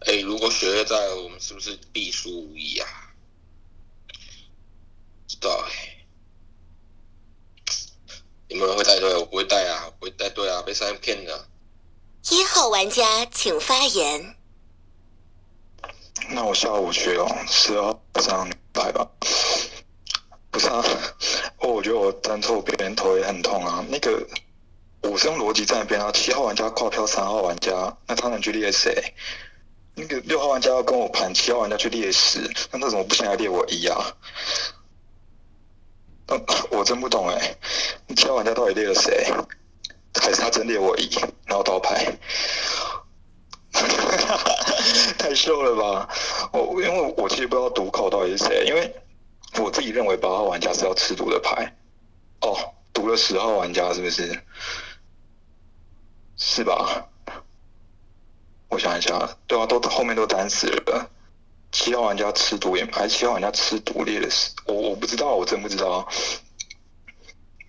[0.00, 2.86] 哎，如果雪月在，我们是不是必输无疑啊？
[5.26, 6.06] 知道哎。
[8.48, 9.16] 你们会带队？
[9.16, 11.48] 我不会带啊，不会带队啊，被三骗的。
[12.30, 14.36] 一号玩家请发言。
[16.30, 19.06] 那我下午去哦，十号上来吧。
[20.50, 20.84] 不是啊，
[21.58, 23.84] 我觉得我站错边头也很痛啊。
[23.88, 24.26] 那个
[25.02, 29.14] 我是用逻辑站边啊，七号玩家跨票三号玩家，那他能去猎谁？
[29.96, 32.40] 那个六号玩家要跟我盘，七号玩家去猎十，
[32.72, 34.16] 那他怎么不先来猎我一啊？
[36.70, 37.56] 我真不懂哎，
[38.16, 39.26] 七号玩家到底猎了谁？
[40.20, 41.10] 还是他真猎我一，
[41.46, 42.16] 然后倒牌？
[45.18, 46.08] 太秀了吧！
[46.52, 48.94] 我因为我其实不知道毒口到底是谁，因为
[49.60, 51.74] 我自己认为八号玩家是要吃毒的牌。
[52.40, 52.56] 哦，
[52.92, 54.40] 毒了十号玩家是不是？
[56.36, 57.08] 是吧？
[58.68, 61.10] 我想一下，对啊，都后面都单死了。
[61.72, 66.08] 七号玩家吃毒也，还七号玩家吃毒猎的是我，我不知道，我真不知道。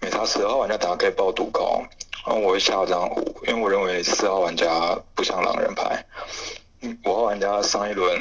[0.02, 1.84] 没他，十号玩家等下可以报毒高，
[2.26, 6.04] 然后我会下张五，因为我认为四号玩家不像狼人牌。
[7.04, 8.20] 五号玩家上一轮，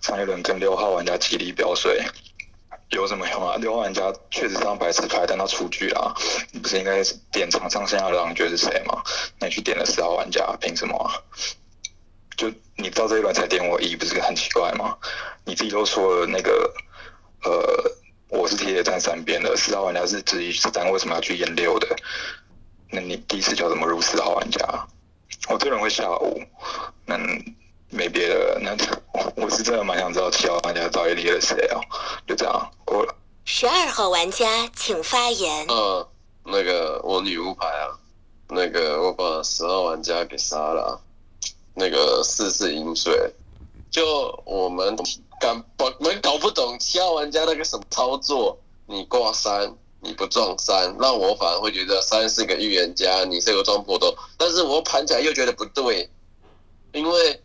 [0.00, 2.04] 上一轮跟六号玩家极力表水，
[2.90, 3.56] 有什么用啊？
[3.58, 6.14] 六号玩家确实上白痴牌，但他出局啊，
[6.52, 7.02] 你不是应该
[7.32, 9.02] 点场上剩下的狼爵是谁吗？
[9.38, 11.14] 那你去点了四号玩家，凭什么啊？
[12.36, 14.96] 就你到这一轮才点我一，不是很奇怪吗？
[15.44, 16.72] 你自己都说了那个，
[17.44, 17.90] 呃，
[18.28, 21.88] 我是铁站三边的，四号玩家是质疑三，为什么要去验六的？
[22.94, 24.86] 那你第一次叫怎么入四号玩家？
[25.48, 26.40] 我这人会下午，
[27.06, 27.16] 那
[27.88, 28.76] 没别的，那
[29.34, 31.80] 我是真的蛮想知道七号玩家到底猎了谁啊？
[32.28, 33.14] 就这样过了。
[33.46, 35.66] 十二号玩家请发言。
[35.68, 36.06] 呃，
[36.44, 37.96] 那个我女巫牌啊，
[38.48, 41.00] 那个我把十号玩家给杀了，
[41.74, 43.32] 那个四四饮水，
[43.90, 44.94] 就我们
[45.40, 49.74] 搞我们搞不懂七号玩家那个什么操作，你挂三。
[50.04, 54.12] 你不撞三，那我反而会觉得三是个预言家，你是个撞破洞。
[54.36, 56.10] 但是我盘起来又觉得不对，
[56.92, 57.40] 因为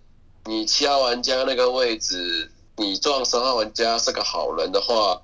[0.45, 5.21] 你七号玩家那个位置，你撞三号玩家是个好人的话，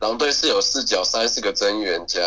[0.00, 2.20] 狼队是有视角，三是个真预言家，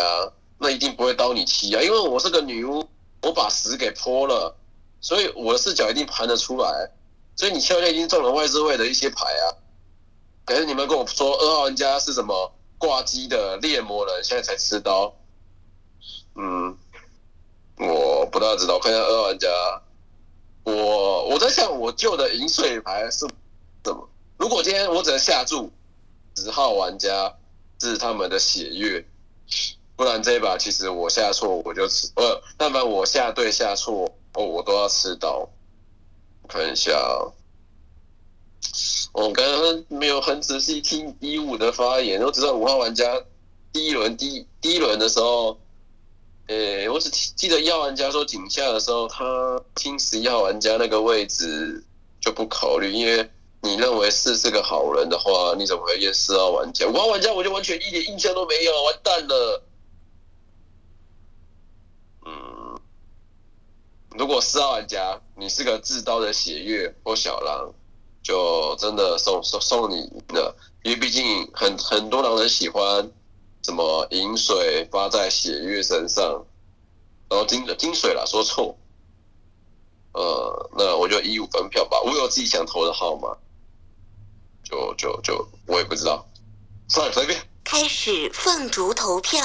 [0.58, 1.82] 那一定不会刀你七啊。
[1.82, 2.88] 因为我是个女巫，
[3.20, 4.56] 我把十给泼了，
[5.02, 6.90] 所以我的视角一定盘得出来。
[7.36, 9.44] 所以你七号玩家已经中了外置位的一些牌啊，
[10.46, 12.50] 可是你们跟我说二号玩家是什么？
[12.78, 15.14] 挂机的猎魔人现在才吃刀，
[16.34, 16.76] 嗯，
[17.78, 19.48] 我不大知道，看一下二玩家，
[20.64, 23.26] 我我在想我旧的银水牌是什
[23.94, 24.08] 么？
[24.36, 25.72] 如果今天我只能下注
[26.36, 27.34] 十号玩家
[27.80, 29.04] 是他们的血月，
[29.96, 35.48] 不然这一把其实我下错我就吃，呃，但凡我下对下错哦，我都要吃刀。
[36.48, 36.92] 看一下。
[39.12, 43.22] 我刚刚没有很仔细听一五的发言，我只知道五号玩家
[43.72, 45.58] 第一轮第一第一轮的时候，
[46.48, 51.82] 诶，我只记得要玩家说井下的时候，他听十一号玩家那个位置
[52.20, 53.30] 就不考虑，因为
[53.62, 56.86] 你认为四是个好人的话，你怎么会验四号玩家？
[56.86, 59.62] 五号玩家我就完全一点印象都没有，完蛋了。
[62.26, 62.78] 嗯，
[64.18, 67.72] 如果四号玩家你是个自刀的血月或小狼，
[68.26, 73.08] 就真的送送送你赢了，因为毕竟很很多狼人喜欢
[73.62, 76.44] 什么饮水发在血月身上，
[77.30, 78.76] 然后金金水啦，说错。
[80.12, 83.36] 呃，那我就一五分票吧，我有自己想投的号码，
[84.64, 86.26] 就就就我也不知道，
[86.88, 87.40] 算了随便。
[87.62, 89.40] 开始凤竹投票。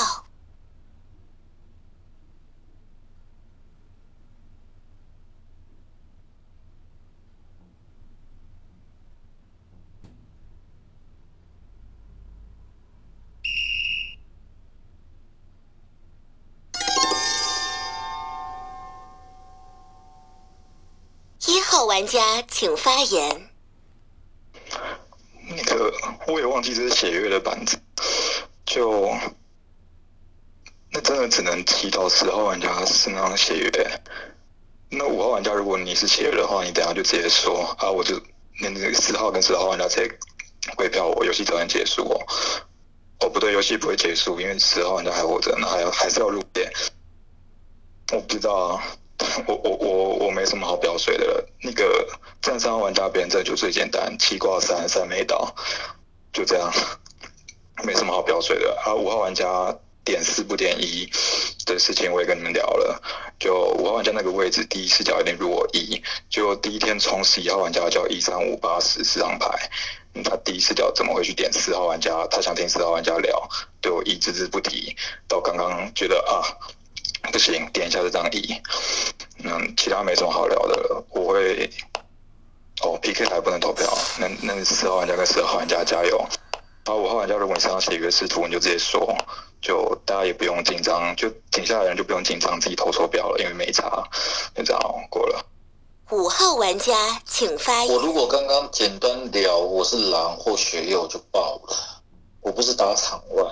[22.48, 23.50] 请发言。
[25.48, 25.94] 那个
[26.28, 27.78] 我也忘记这是血月的板子，
[28.66, 29.14] 就
[30.92, 34.02] 那真的只能提到十号玩家是那张血月。
[34.89, 38.22] 那五号玩家，如果你是血月的话，你等下就直接说啊，我就
[38.62, 40.20] 那那个四号跟十号玩家直接
[40.76, 42.26] 归票我，游戏早点结束哦。
[43.20, 46.72] 哦不对，游戏不会结束，因为十号玩家还活着，那还要还是要入店。
[48.12, 48.84] 我不知道啊。
[49.47, 51.45] 我我我我没什么好表水的。
[51.63, 52.07] 那个
[52.41, 55.55] 站三号玩家别人这就最简单，七挂三三没倒，
[56.34, 56.72] 就这样，
[57.84, 58.76] 没什么好表水的。
[58.84, 61.07] 啊，五号玩家点四不点一
[61.65, 63.01] 的事情我也跟你们聊了。
[63.39, 69.69] 就五号玩家那个位置，第一视角有点弱一，就第一天冲十一号玩家叫一三五八十四张牌，
[70.24, 72.26] 他第一视角怎么会去点四号玩家？
[72.28, 73.47] 他想听四号玩家聊，
[73.82, 74.95] 对我一只字不提，
[75.28, 76.41] 到刚刚觉得啊。
[77.32, 78.55] 不行，点一下这张一。
[79.43, 81.03] 嗯，其他没什么好聊的了。
[81.09, 81.69] 我会，
[82.84, 83.88] 哦，PK 台不能投票，
[84.19, 86.17] 那那四号玩家跟十二号玩家加油。
[86.86, 89.15] 然后五号玩家，如果你想要写一个视图，你就直接说，
[89.61, 94.03] 就大家也不用紧张，就停下来的人就不用紧张，自己投错票了，因为没差，
[94.56, 95.45] 就这样过了。
[96.10, 97.95] 五号玩家请发言。
[97.95, 102.02] 我如果刚刚简单聊我是狼或血月，我就爆了。
[102.41, 103.43] 我不是打场外。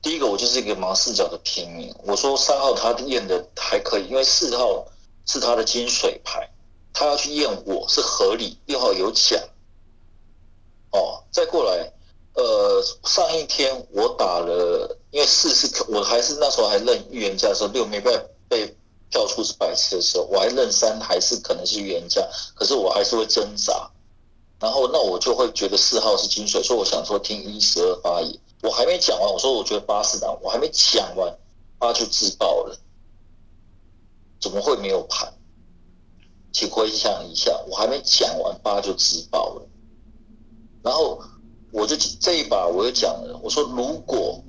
[0.00, 1.92] 第一个，我就是一个盲视角的平民。
[2.04, 4.86] 我说三号他验的还可以，因为四号
[5.26, 6.48] 是他的金水牌，
[6.92, 8.56] 他要去验我是合理。
[8.66, 9.40] 六号有奖，
[10.92, 11.92] 哦，再过来，
[12.34, 18.16] 呃，上一天我打了，因为四是我还是那时候还认预言家的时候，六没被
[18.48, 18.76] 被
[19.10, 22.22] 跳出是白痴的时候，我还认三还是可能是预言家，
[22.54, 23.90] 可是我还是会挣扎。
[24.60, 28.38] 然后那我就会觉得四号是金水，所以我想说听一十二发言。
[28.60, 31.38] 我还没讲完，我说我觉得八是档，我还没讲完，
[31.78, 32.76] 八就自爆了，
[34.40, 35.32] 怎么会没有盘？
[36.52, 39.62] 请回想一下，我还没讲完，八就自爆了。
[40.82, 41.22] 然后
[41.72, 44.42] 我就这一把我又讲了，我说如果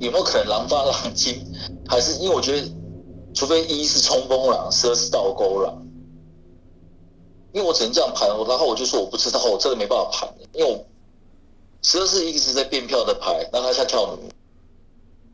[0.00, 1.46] 有没有可能狼八狼金，
[1.86, 2.68] 还是因为我觉得，
[3.32, 5.86] 除非一是冲锋狼，十二是倒钩狼，
[7.52, 10.84] 因为我只能这样盘，然后我就说我不知道，我真的没办法盘，因为我。
[11.82, 14.18] 十二是一直在变票的牌，那他下跳弩，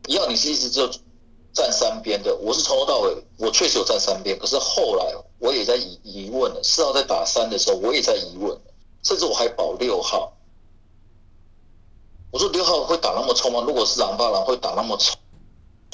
[0.07, 0.87] 一样你是一直就
[1.53, 8.57] 站三边的，我是从头到尾我确实有站三边，可是后来我也在疑疑问了，四号在打三的时候我也在疑问，
[9.01, 10.33] 甚至我还保六号，
[12.31, 13.61] 我说六号会打那么冲吗？
[13.65, 15.17] 如果是狼八狼会打那么冲？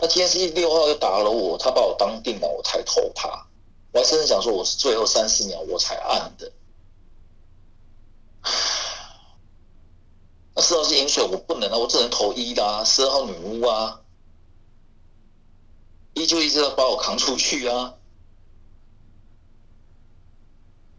[0.02, 3.28] 那今天是六号又打了我，他把我当定了，我才投他，
[3.92, 6.52] 我还甚至想说我是最后三四秒我才按的。
[10.62, 12.84] 四号是饮水，我不能啊，我只能投一的啊。
[12.84, 14.02] 十二号女巫啊，
[16.14, 17.96] 一就一直要把我扛出去啊。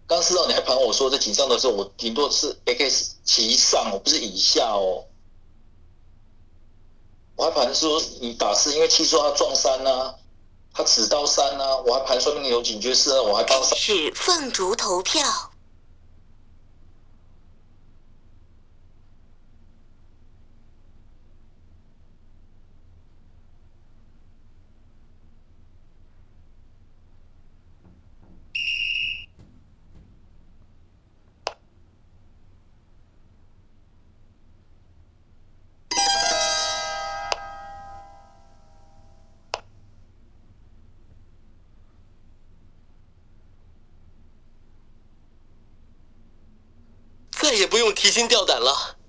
[0.07, 5.05] 刚四号你还盘我说在井上的时候，我顶多是 X 其上，我不是以下哦。
[7.37, 10.16] 我还盘说你打四，因为七说他撞三啊，
[10.73, 13.62] 他只到三啊，我还盘说那个有警觉四啊，我还帮。
[13.65, 15.23] 是凤竹投票。
[47.43, 48.99] 再也不用提心吊胆了。